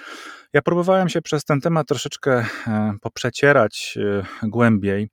Ja 0.53 0.61
próbowałem 0.61 1.09
się 1.09 1.21
przez 1.21 1.45
ten 1.45 1.61
temat 1.61 1.87
troszeczkę 1.87 2.45
e, 2.67 2.93
poprzecierać 3.01 3.97
e, 4.01 4.47
głębiej. 4.47 5.09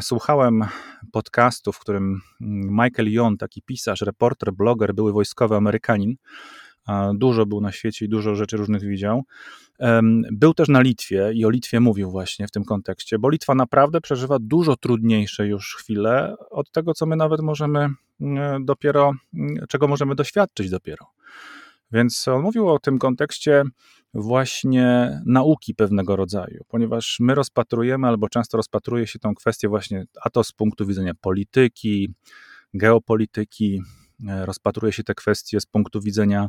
Słuchałem 0.00 0.64
podcastu, 1.12 1.72
w 1.72 1.78
którym 1.78 2.20
mm, 2.40 2.68
Michael 2.70 3.12
Young, 3.12 3.40
taki 3.40 3.62
pisarz, 3.62 4.00
reporter, 4.00 4.52
bloger, 4.52 4.94
były 4.94 5.12
wojskowy 5.12 5.56
Amerykanin, 5.56 6.14
dużo 7.14 7.46
był 7.46 7.60
na 7.60 7.72
świecie 7.72 8.04
i 8.04 8.08
dużo 8.08 8.34
rzeczy 8.34 8.56
różnych 8.56 8.82
widział. 8.82 9.22
Był 10.32 10.54
też 10.54 10.68
na 10.68 10.80
Litwie 10.80 11.32
i 11.34 11.44
o 11.44 11.50
Litwie 11.50 11.80
mówił 11.80 12.10
właśnie 12.10 12.46
w 12.46 12.50
tym 12.50 12.64
kontekście, 12.64 13.18
bo 13.18 13.30
Litwa 13.30 13.54
naprawdę 13.54 14.00
przeżywa 14.00 14.36
dużo 14.40 14.76
trudniejsze 14.76 15.46
już 15.46 15.76
chwile 15.76 16.34
od 16.50 16.72
tego, 16.72 16.94
co 16.94 17.06
my 17.06 17.16
nawet 17.16 17.40
możemy 17.40 17.88
mm, 18.20 18.64
dopiero, 18.64 19.12
mm, 19.34 19.66
czego 19.68 19.88
możemy 19.88 20.14
doświadczyć 20.14 20.70
dopiero. 20.70 21.06
Więc 21.92 22.28
on 22.28 22.42
mówił 22.42 22.68
o 22.68 22.78
tym 22.78 22.98
kontekście 22.98 23.62
właśnie 24.14 25.20
nauki 25.26 25.74
pewnego 25.74 26.16
rodzaju, 26.16 26.64
ponieważ 26.68 27.16
my 27.20 27.34
rozpatrujemy 27.34 28.08
albo 28.08 28.28
często 28.28 28.56
rozpatruje 28.56 29.06
się 29.06 29.18
tą 29.18 29.34
kwestię 29.34 29.68
właśnie, 29.68 30.04
a 30.22 30.30
to 30.30 30.44
z 30.44 30.52
punktu 30.52 30.86
widzenia 30.86 31.12
polityki, 31.20 32.14
geopolityki, 32.74 33.82
e, 34.28 34.46
rozpatruje 34.46 34.92
się 34.92 35.02
te 35.02 35.14
kwestie 35.14 35.60
z 35.60 35.66
punktu 35.66 36.00
widzenia 36.00 36.48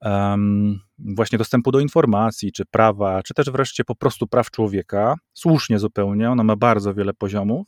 um, 0.00 0.80
właśnie 0.98 1.38
dostępu 1.38 1.70
do 1.70 1.80
informacji, 1.80 2.52
czy 2.52 2.64
prawa, 2.64 3.22
czy 3.22 3.34
też 3.34 3.50
wreszcie 3.50 3.84
po 3.84 3.94
prostu 3.94 4.26
praw 4.26 4.50
człowieka. 4.50 5.14
Słusznie 5.32 5.78
zupełnie, 5.78 6.30
ona 6.30 6.44
ma 6.44 6.56
bardzo 6.56 6.94
wiele 6.94 7.14
poziomów, 7.14 7.66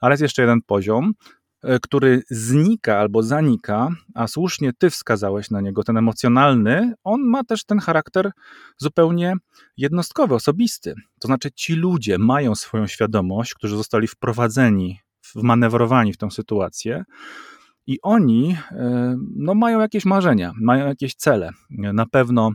ale 0.00 0.12
jest 0.12 0.22
jeszcze 0.22 0.42
jeden 0.42 0.62
poziom, 0.62 1.12
który 1.82 2.22
znika 2.30 2.98
albo 2.98 3.22
zanika, 3.22 3.88
a 4.14 4.26
słusznie 4.26 4.72
ty 4.78 4.90
wskazałeś 4.90 5.50
na 5.50 5.60
niego, 5.60 5.84
ten 5.84 5.96
emocjonalny, 5.96 6.92
on 7.04 7.20
ma 7.20 7.44
też 7.44 7.64
ten 7.64 7.78
charakter 7.78 8.30
zupełnie 8.76 9.34
jednostkowy, 9.76 10.34
osobisty. 10.34 10.94
To 11.20 11.28
znaczy, 11.28 11.50
ci 11.52 11.74
ludzie 11.74 12.18
mają 12.18 12.54
swoją 12.54 12.86
świadomość, 12.86 13.54
którzy 13.54 13.76
zostali 13.76 14.08
wprowadzeni, 14.08 14.98
wmanewrowani 15.34 16.12
w 16.12 16.16
tę 16.16 16.30
sytuację, 16.30 17.04
i 17.86 17.98
oni 18.02 18.56
e, 18.70 19.16
no, 19.36 19.54
mają 19.54 19.80
jakieś 19.80 20.04
marzenia, 20.04 20.52
mają 20.60 20.86
jakieś 20.86 21.14
cele. 21.14 21.50
Na 21.70 22.06
pewno 22.06 22.50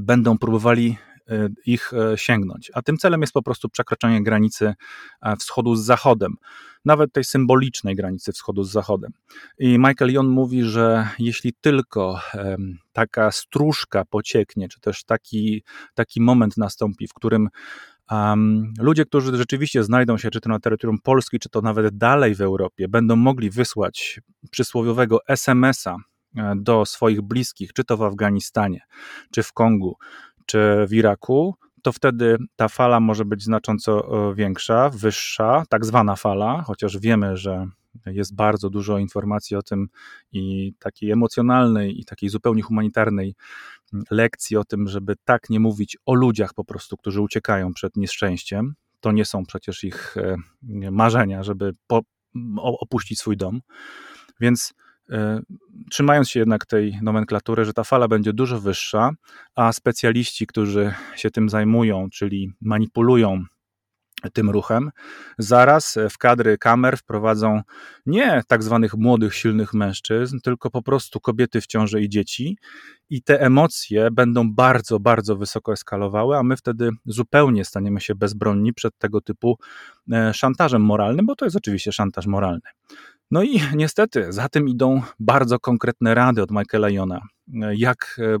będą 0.00 0.38
próbowali 0.38 0.96
e, 0.96 1.15
ich 1.66 1.92
e, 1.92 2.18
sięgnąć. 2.18 2.70
A 2.74 2.82
tym 2.82 2.96
celem 2.96 3.20
jest 3.20 3.32
po 3.32 3.42
prostu 3.42 3.68
przekroczenie 3.68 4.22
granicy 4.22 4.74
wschodu 5.38 5.76
z 5.76 5.84
zachodem, 5.84 6.34
nawet 6.84 7.12
tej 7.12 7.24
symbolicznej 7.24 7.94
granicy 7.94 8.32
wschodu 8.32 8.62
z 8.62 8.70
zachodem. 8.70 9.12
I 9.58 9.78
Michael 9.78 10.12
Young 10.12 10.30
mówi, 10.30 10.62
że 10.62 11.08
jeśli 11.18 11.52
tylko 11.60 12.20
taka 12.92 13.30
stróżka 13.30 14.04
pocieknie, 14.04 14.68
czy 14.68 14.80
też 14.80 15.04
taki, 15.04 15.62
taki 15.94 16.20
moment 16.20 16.56
nastąpi, 16.56 17.08
w 17.08 17.14
którym 17.14 17.48
Um, 18.10 18.74
ludzie, 18.78 19.04
którzy 19.04 19.36
rzeczywiście 19.36 19.84
znajdą 19.84 20.18
się 20.18 20.30
czy 20.30 20.40
to 20.40 20.48
na 20.48 20.60
terytorium 20.60 20.98
Polski, 20.98 21.38
czy 21.38 21.48
to 21.48 21.60
nawet 21.60 21.96
dalej 21.98 22.34
w 22.34 22.40
Europie, 22.40 22.88
będą 22.88 23.16
mogli 23.16 23.50
wysłać 23.50 24.20
przysłowiowego 24.50 25.26
SMS-a 25.28 25.96
e, 26.36 26.54
do 26.56 26.84
swoich 26.84 27.22
bliskich, 27.22 27.72
czy 27.72 27.84
to 27.84 27.96
w 27.96 28.02
Afganistanie, 28.02 28.80
czy 29.30 29.42
w 29.42 29.52
Kongu, 29.52 29.96
czy 30.46 30.86
w 30.88 30.92
Iraku, 30.92 31.54
to 31.82 31.92
wtedy 31.92 32.36
ta 32.56 32.68
fala 32.68 33.00
może 33.00 33.24
być 33.24 33.42
znacząco 33.42 33.92
e, 34.30 34.34
większa, 34.34 34.90
wyższa, 34.90 35.64
tak 35.68 35.84
zwana 35.84 36.16
fala, 36.16 36.62
chociaż 36.62 36.98
wiemy, 36.98 37.36
że 37.36 37.66
jest 38.06 38.34
bardzo 38.34 38.70
dużo 38.70 38.98
informacji 38.98 39.56
o 39.56 39.62
tym 39.62 39.88
i 40.32 40.74
takiej 40.78 41.10
emocjonalnej, 41.10 42.00
i 42.00 42.04
takiej 42.04 42.28
zupełnie 42.28 42.62
humanitarnej 42.62 43.34
lekcji 44.10 44.56
o 44.56 44.64
tym, 44.64 44.88
żeby 44.88 45.14
tak 45.24 45.50
nie 45.50 45.60
mówić 45.60 45.96
o 46.06 46.14
ludziach 46.14 46.54
po 46.54 46.64
prostu, 46.64 46.96
którzy 46.96 47.20
uciekają 47.20 47.74
przed 47.74 47.96
nieszczęściem. 47.96 48.74
To 49.00 49.12
nie 49.12 49.24
są 49.24 49.46
przecież 49.46 49.84
ich 49.84 50.16
e, 50.16 50.36
marzenia, 50.90 51.42
żeby 51.42 51.72
po, 51.86 52.00
opuścić 52.56 53.18
swój 53.18 53.36
dom. 53.36 53.60
Więc 54.40 54.74
trzymając 55.90 56.30
się 56.30 56.40
jednak 56.40 56.66
tej 56.66 56.98
nomenklatury, 57.02 57.64
że 57.64 57.72
ta 57.72 57.84
fala 57.84 58.08
będzie 58.08 58.32
dużo 58.32 58.60
wyższa, 58.60 59.10
a 59.54 59.72
specjaliści, 59.72 60.46
którzy 60.46 60.94
się 61.16 61.30
tym 61.30 61.48
zajmują, 61.48 62.08
czyli 62.12 62.52
manipulują 62.60 63.44
tym 64.32 64.50
ruchem. 64.50 64.90
Zaraz 65.38 65.98
w 66.10 66.18
kadry 66.18 66.58
kamer 66.58 66.98
wprowadzą 66.98 67.62
nie 68.06 68.42
tak 68.48 68.62
zwanych 68.62 68.94
młodych, 68.94 69.34
silnych 69.34 69.74
mężczyzn, 69.74 70.38
tylko 70.40 70.70
po 70.70 70.82
prostu 70.82 71.20
kobiety 71.20 71.60
w 71.60 71.66
ciąży 71.66 72.00
i 72.00 72.08
dzieci. 72.08 72.58
I 73.10 73.22
te 73.22 73.40
emocje 73.40 74.10
będą 74.10 74.54
bardzo, 74.54 75.00
bardzo 75.00 75.36
wysoko 75.36 75.72
eskalowały, 75.72 76.36
a 76.36 76.42
my 76.42 76.56
wtedy 76.56 76.90
zupełnie 77.06 77.64
staniemy 77.64 78.00
się 78.00 78.14
bezbronni 78.14 78.74
przed 78.74 78.98
tego 78.98 79.20
typu 79.20 79.58
e, 80.12 80.34
szantażem 80.34 80.82
moralnym, 80.82 81.26
bo 81.26 81.36
to 81.36 81.44
jest 81.44 81.56
oczywiście 81.56 81.92
szantaż 81.92 82.26
moralny. 82.26 82.70
No 83.30 83.42
i 83.42 83.60
niestety 83.74 84.32
za 84.32 84.48
tym 84.48 84.68
idą 84.68 85.02
bardzo 85.20 85.58
konkretne 85.58 86.14
rady 86.14 86.42
od 86.42 86.50
Michaela 86.50 86.90
Jona. 86.90 87.20
Jak 87.76 88.20
e, 88.22 88.36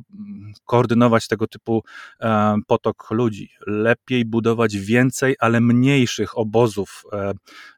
koordynować 0.64 1.28
tego 1.28 1.46
typu 1.46 1.82
e, 2.20 2.56
potok 2.66 3.10
ludzi? 3.10 3.50
Lepiej 3.66 4.24
budować 4.24 4.76
więcej, 4.76 5.36
ale 5.40 5.60
mniejszych 5.60 6.38
obozów 6.38 7.04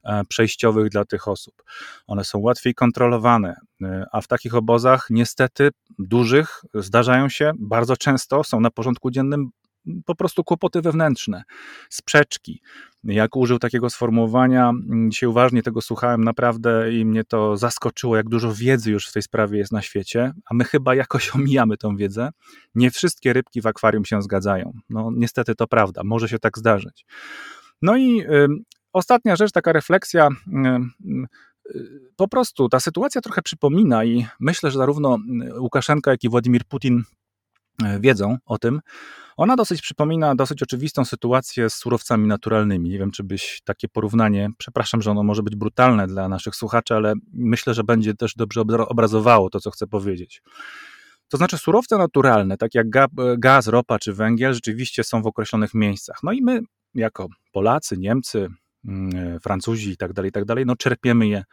e, 0.04 0.24
przejściowych 0.28 0.88
dla 0.88 1.04
tych 1.04 1.28
osób. 1.28 1.62
One 2.06 2.24
są 2.24 2.38
łatwiej 2.38 2.74
kontrolowane, 2.74 3.56
a 4.12 4.20
w 4.20 4.26
takich 4.26 4.54
obozach, 4.54 5.06
niestety, 5.10 5.70
dużych, 5.98 6.64
zdarzają 6.74 7.28
się 7.28 7.52
bardzo 7.58 7.96
często, 7.96 8.44
są 8.44 8.60
na 8.60 8.70
porządku 8.70 9.10
dziennym 9.10 9.50
po 10.04 10.14
prostu 10.14 10.44
kłopoty 10.44 10.82
wewnętrzne, 10.82 11.42
sprzeczki. 11.90 12.60
Jak 13.04 13.36
użył 13.36 13.58
takiego 13.58 13.90
sformułowania, 13.90 14.68
mm, 14.68 15.10
dzisiaj 15.10 15.28
uważnie 15.28 15.62
tego 15.62 15.80
słuchałem 15.80 16.24
naprawdę 16.24 16.92
i 16.92 17.04
mnie 17.04 17.24
to 17.24 17.56
zaskoczyło, 17.56 18.16
jak 18.16 18.28
dużo 18.28 18.54
wiedzy 18.54 18.90
już 18.90 19.08
w 19.08 19.12
tej 19.12 19.22
sprawie 19.22 19.58
jest 19.58 19.72
na 19.72 19.82
świecie, 19.82 20.32
a 20.50 20.54
my 20.54 20.64
chyba 20.64 20.94
jakoś 20.94 21.30
omijamy 21.36 21.76
tą 21.76 21.96
wiedzę. 21.96 22.30
Nie 22.74 22.90
wszystkie 22.90 23.32
rybki 23.32 23.60
w 23.60 23.66
akwarium 23.66 24.04
się 24.04 24.22
zgadzają. 24.22 24.72
No 24.90 25.10
niestety 25.14 25.54
to 25.54 25.66
prawda, 25.66 26.02
może 26.04 26.28
się 26.28 26.38
tak 26.38 26.58
zdarzyć. 26.58 27.06
No 27.82 27.96
i 27.96 28.20
y, 28.20 28.48
ostatnia 28.92 29.36
rzecz, 29.36 29.52
taka 29.52 29.72
refleksja. 29.72 30.28
Y, 30.28 31.08
y, 31.74 31.88
po 32.16 32.28
prostu 32.28 32.68
ta 32.68 32.80
sytuacja 32.80 33.20
trochę 33.20 33.42
przypomina 33.42 34.04
i 34.04 34.26
myślę, 34.40 34.70
że 34.70 34.78
zarówno 34.78 35.18
Łukaszenka, 35.58 36.10
jak 36.10 36.24
i 36.24 36.28
Władimir 36.28 36.64
Putin 36.64 37.02
y, 37.82 38.00
wiedzą 38.00 38.36
o 38.44 38.58
tym, 38.58 38.80
ona 39.38 39.56
dosyć 39.56 39.82
przypomina 39.82 40.34
dosyć 40.34 40.62
oczywistą 40.62 41.04
sytuację 41.04 41.70
z 41.70 41.74
surowcami 41.74 42.28
naturalnymi. 42.28 42.90
Nie 42.90 42.98
wiem, 42.98 43.10
czy 43.10 43.24
byś 43.24 43.60
takie 43.64 43.88
porównanie, 43.88 44.50
przepraszam, 44.58 45.02
że 45.02 45.10
ono 45.10 45.22
może 45.22 45.42
być 45.42 45.56
brutalne 45.56 46.06
dla 46.06 46.28
naszych 46.28 46.56
słuchaczy, 46.56 46.94
ale 46.94 47.14
myślę, 47.32 47.74
że 47.74 47.84
będzie 47.84 48.14
też 48.14 48.34
dobrze 48.34 48.60
obrazowało 48.60 49.50
to, 49.50 49.60
co 49.60 49.70
chcę 49.70 49.86
powiedzieć. 49.86 50.42
To 51.28 51.36
znaczy, 51.36 51.58
surowce 51.58 51.98
naturalne, 51.98 52.56
tak 52.56 52.74
jak 52.74 52.86
gaz, 53.38 53.66
ropa 53.66 53.98
czy 53.98 54.12
węgiel, 54.12 54.54
rzeczywiście 54.54 55.04
są 55.04 55.22
w 55.22 55.26
określonych 55.26 55.74
miejscach. 55.74 56.16
No 56.22 56.32
i 56.32 56.42
my, 56.42 56.60
jako 56.94 57.28
Polacy, 57.52 57.96
Niemcy, 57.96 58.48
mm, 58.84 59.40
Francuzi 59.40 59.90
i 59.90 59.96
tak 59.96 60.12
dalej, 60.12 60.32
tak 60.32 60.44
dalej, 60.44 60.66
no 60.66 60.76
czerpiemy 60.76 61.28
je 61.28 61.44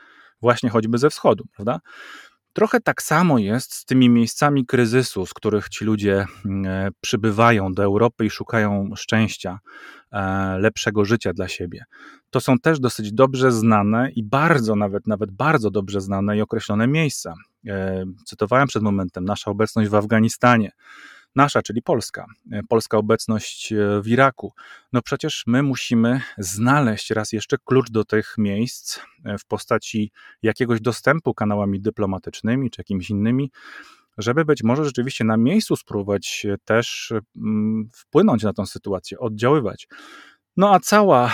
właśnie 0.41 0.69
choćby 0.69 0.97
ze 0.97 1.09
wschodu, 1.09 1.43
prawda? 1.55 1.79
Trochę 2.55 2.79
tak 2.79 3.01
samo 3.01 3.37
jest 3.37 3.73
z 3.73 3.85
tymi 3.85 4.09
miejscami 4.09 4.65
kryzysu, 4.65 5.25
z 5.25 5.33
których 5.33 5.69
ci 5.69 5.85
ludzie 5.85 6.25
mm, 6.45 6.65
e, 6.65 6.89
przybywają 7.01 7.73
do 7.73 7.83
Europy 7.83 8.25
i 8.25 8.29
szukają 8.29 8.89
szczęścia, 8.95 9.59
e, 10.11 10.57
lepszego 10.59 11.05
życia 11.05 11.33
dla 11.33 11.47
siebie. 11.47 11.83
To 12.29 12.39
są 12.39 12.59
też 12.59 12.79
dosyć 12.79 13.13
dobrze 13.13 13.51
znane 13.51 14.11
i 14.11 14.23
bardzo, 14.23 14.75
nawet, 14.75 15.07
nawet 15.07 15.31
bardzo 15.31 15.71
dobrze 15.71 16.01
znane 16.01 16.37
i 16.37 16.41
określone 16.41 16.87
miejsca. 16.87 17.33
E, 17.67 18.03
cytowałem 18.25 18.67
przed 18.67 18.83
momentem 18.83 19.25
nasza 19.25 19.51
obecność 19.51 19.89
w 19.89 19.95
Afganistanie, 19.95 20.71
nasza, 21.35 21.61
czyli 21.61 21.81
Polska, 21.81 22.25
e, 22.51 22.61
polska 22.69 22.97
obecność 22.97 23.71
e, 23.71 24.01
w 24.01 24.07
Iraku. 24.07 24.53
No 24.93 25.01
przecież 25.01 25.43
my 25.47 25.63
musimy 25.63 26.21
znaleźć 26.37 27.11
raz 27.11 27.31
jeszcze 27.31 27.57
klucz 27.65 27.91
do 27.91 28.05
tych 28.05 28.35
miejsc 28.37 28.99
e, 29.25 29.37
w 29.37 29.45
postaci 29.45 30.11
jakiegoś 30.41 30.81
dostępu 30.81 31.33
kanałami 31.33 31.81
dyplomatycznymi 31.81 32.71
czy 32.71 32.81
jakimiś 32.81 33.09
innymi 33.09 33.51
żeby 34.17 34.45
być 34.45 34.63
może 34.63 34.85
rzeczywiście 34.85 35.23
na 35.23 35.37
miejscu 35.37 35.75
spróbować 35.75 36.45
też 36.65 37.13
mm, 37.35 37.89
wpłynąć 37.93 38.43
na 38.43 38.53
tę 38.53 38.65
sytuację, 38.65 39.19
oddziaływać. 39.19 39.87
No 40.57 40.73
a 40.73 40.79
cała, 40.79 41.33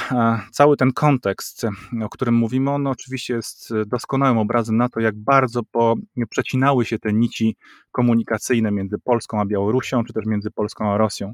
cały 0.52 0.78
ten 0.78 0.92
kontekst, 0.94 1.66
o 2.02 2.10
którym 2.10 2.36
mówimy, 2.36 2.72
on 2.72 2.88
oczywiście 2.88 3.34
jest 3.34 3.70
doskonałym 3.88 4.38
obrazem 4.38 4.78
na 4.78 4.90
to, 4.90 5.00
jak 5.00 5.16
bardzo 5.16 5.64
po, 5.64 5.96
przecinały 6.30 6.86
się 6.86 7.00
te 7.00 7.14
nici 7.14 7.56
komunikacyjne 7.92 8.72
między 8.72 9.00
Polską 9.00 9.42
a 9.42 9.46
Białorusią, 9.46 10.04
czy 10.04 10.14
też 10.14 10.26
między 10.26 10.52
Polską 10.52 10.92
a 10.92 10.98
Rosją. 10.98 11.34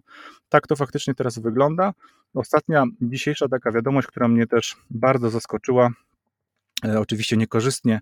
Tak 0.49 0.67
to 0.67 0.75
faktycznie 0.75 1.15
teraz 1.15 1.39
wygląda. 1.39 1.93
Ostatnia 2.33 2.85
dzisiejsza 3.01 3.47
taka 3.47 3.71
wiadomość, 3.71 4.07
która 4.07 4.27
mnie 4.27 4.47
też 4.47 4.77
bardzo 4.89 5.29
zaskoczyła, 5.29 5.89
e, 6.85 6.99
oczywiście 6.99 7.37
niekorzystnie, 7.37 7.99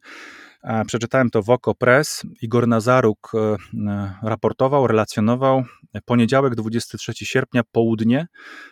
Przeczytałem 0.87 1.29
to 1.29 1.43
w 1.43 1.49
Oko 1.49 1.75
Press. 1.75 2.25
Igor 2.41 2.67
Nazaruk 2.67 3.31
e, 3.33 3.55
e, 3.89 4.13
raportował, 4.23 4.87
relacjonował. 4.87 5.63
Poniedziałek, 6.05 6.55
23 6.55 7.13
sierpnia, 7.25 7.61
południe. 7.71 8.27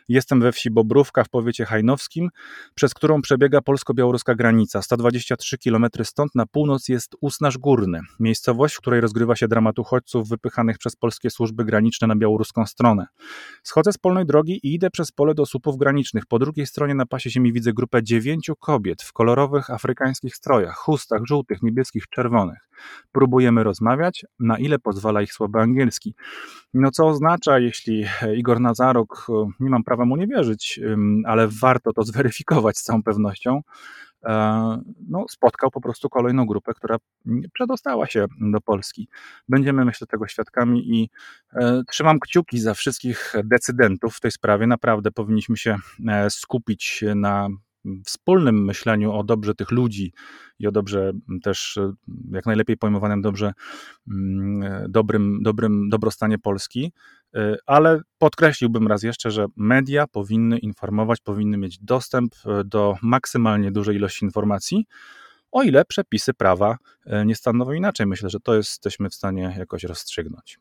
Jestem 0.10 0.42
we 0.42 0.52
wsi 0.52 0.72
Bobrówka 0.72 1.24
w 1.24 1.30
powiecie 1.30 1.66
hajnowskim, 1.66 2.30
przez 2.76 2.94
którą 2.94 3.22
przebiega 3.22 3.62
polsko-białoruska 3.62 4.36
granica. 4.36 4.82
123 4.82 5.58
km 5.58 5.86
stąd 6.04 6.36
na 6.36 6.46
północ 6.46 6.88
jest 6.88 7.16
Usnaż 7.22 7.58
Górny, 7.58 8.00
miejscowość, 8.20 8.76
w 8.76 8.78
której 8.78 9.02
rozgrywa 9.02 9.36
się 9.36 9.48
dramat 9.48 9.80
uchodźców 9.80 10.30
wypychanych 10.30 10.78
przez 10.78 10.96
polskie 10.96 11.30
służby 11.30 11.66
graniczne 11.66 12.08
na 12.08 12.16
białoruską 12.16 12.66
stronę. 12.66 13.06
Schodzę 13.64 13.94
z 13.94 13.98
polnej 13.98 14.26
drogi 14.26 14.60
i 14.64 14.74
idę 14.74 14.90
przez 14.90 15.12
pole 15.12 15.34
do 15.34 15.46
słupów 15.46 15.78
granicznych. 15.78 16.26
Po 16.26 16.40
drugiej 16.40 16.66
stronie 16.66 16.96
na 16.96 17.06
pasie 17.06 17.30
ziemi 17.30 17.54
widzę 17.54 17.74
grupę 17.74 18.04
dziewięciu 18.04 18.56
kobiet 18.56 19.02
w 19.02 19.14
kolorowych 19.14 19.70
afrykańskich 19.70 20.36
strojach, 20.36 20.76
chustach 20.76 21.22
żółtych, 21.26 21.62
niebieskich, 21.62 21.83
niebieskich, 21.84 22.10
czerwonych. 22.10 22.70
Próbujemy 23.12 23.64
rozmawiać, 23.64 24.26
na 24.40 24.58
ile 24.58 24.80
pozwala 24.80 25.22
ich 25.22 25.34
słaby 25.34 25.60
angielski. 25.60 26.16
No 26.74 26.92
co 26.92 27.08
oznacza, 27.08 27.60
jeśli 27.60 28.06
Igor 28.38 28.60
Nazaruk, 28.60 29.28
nie 29.60 29.70
mam 29.70 29.84
prawa 29.84 30.06
mu 30.06 30.16
nie 30.16 30.28
wierzyć, 30.28 30.80
ale 31.26 31.48
warto 31.48 31.94
to 31.94 32.04
zweryfikować 32.14 32.78
z 32.78 32.84
całą 32.84 33.04
pewnością, 33.04 33.62
e, 34.24 34.32
no, 35.10 35.26
spotkał 35.30 35.72
po 35.72 35.82
prostu 35.82 36.10
kolejną 36.10 36.46
grupę, 36.46 36.74
która 36.74 36.98
przedostała 37.54 38.08
się 38.08 38.26
do 38.42 38.62
Polski. 38.62 39.08
Będziemy, 39.50 39.86
myślę, 39.86 40.08
tego 40.08 40.28
świadkami 40.28 41.00
i 41.00 41.10
e, 41.54 41.82
trzymam 41.88 42.20
kciuki 42.20 42.60
za 42.60 42.74
wszystkich 42.74 43.34
decydentów 43.44 44.16
w 44.16 44.20
tej 44.20 44.32
sprawie. 44.32 44.68
Naprawdę 44.68 45.12
powinniśmy 45.12 45.58
się 45.58 45.76
e, 46.08 46.30
skupić 46.30 47.04
na 47.16 47.50
wspólnym 48.06 48.66
myśleniu 48.66 49.12
o 49.14 49.24
dobrze 49.24 49.56
tych 49.56 49.72
ludzi 49.72 50.14
i 50.60 50.68
o 50.68 50.72
dobrze 50.72 51.12
też 51.44 51.80
jak 52.32 52.46
najlepiej 52.46 52.78
pojmowanym 52.78 53.22
dobrze 53.22 53.54
mm, 54.08 54.92
dobrym, 54.92 55.40
dobrym 55.42 55.90
dobrostanie 55.90 56.40
Polski, 56.40 56.94
y, 57.36 57.56
ale 57.66 58.02
podkreśliłbym 58.18 58.88
raz 58.88 59.04
jeszcze, 59.04 59.32
że 59.32 59.46
media 59.56 60.08
powinny 60.08 60.58
informować, 60.58 61.22
powinny 61.22 61.58
mieć 61.58 61.80
dostęp 61.80 62.34
y, 62.36 62.64
do 62.64 62.96
maksymalnie 63.02 63.72
dużej 63.72 63.96
ilości 63.96 64.26
informacji, 64.26 64.86
o 65.52 65.64
ile 65.64 65.86
przepisy 65.86 66.34
prawa 66.34 66.78
nie 67.26 67.36
stanowią 67.36 67.72
inaczej. 67.72 68.08
Myślę, 68.08 68.30
że 68.30 68.40
to 68.40 68.56
jesteśmy 68.56 69.10
w 69.10 69.16
stanie 69.16 69.56
jakoś 69.58 69.84
rozstrzygnąć. 69.84 70.60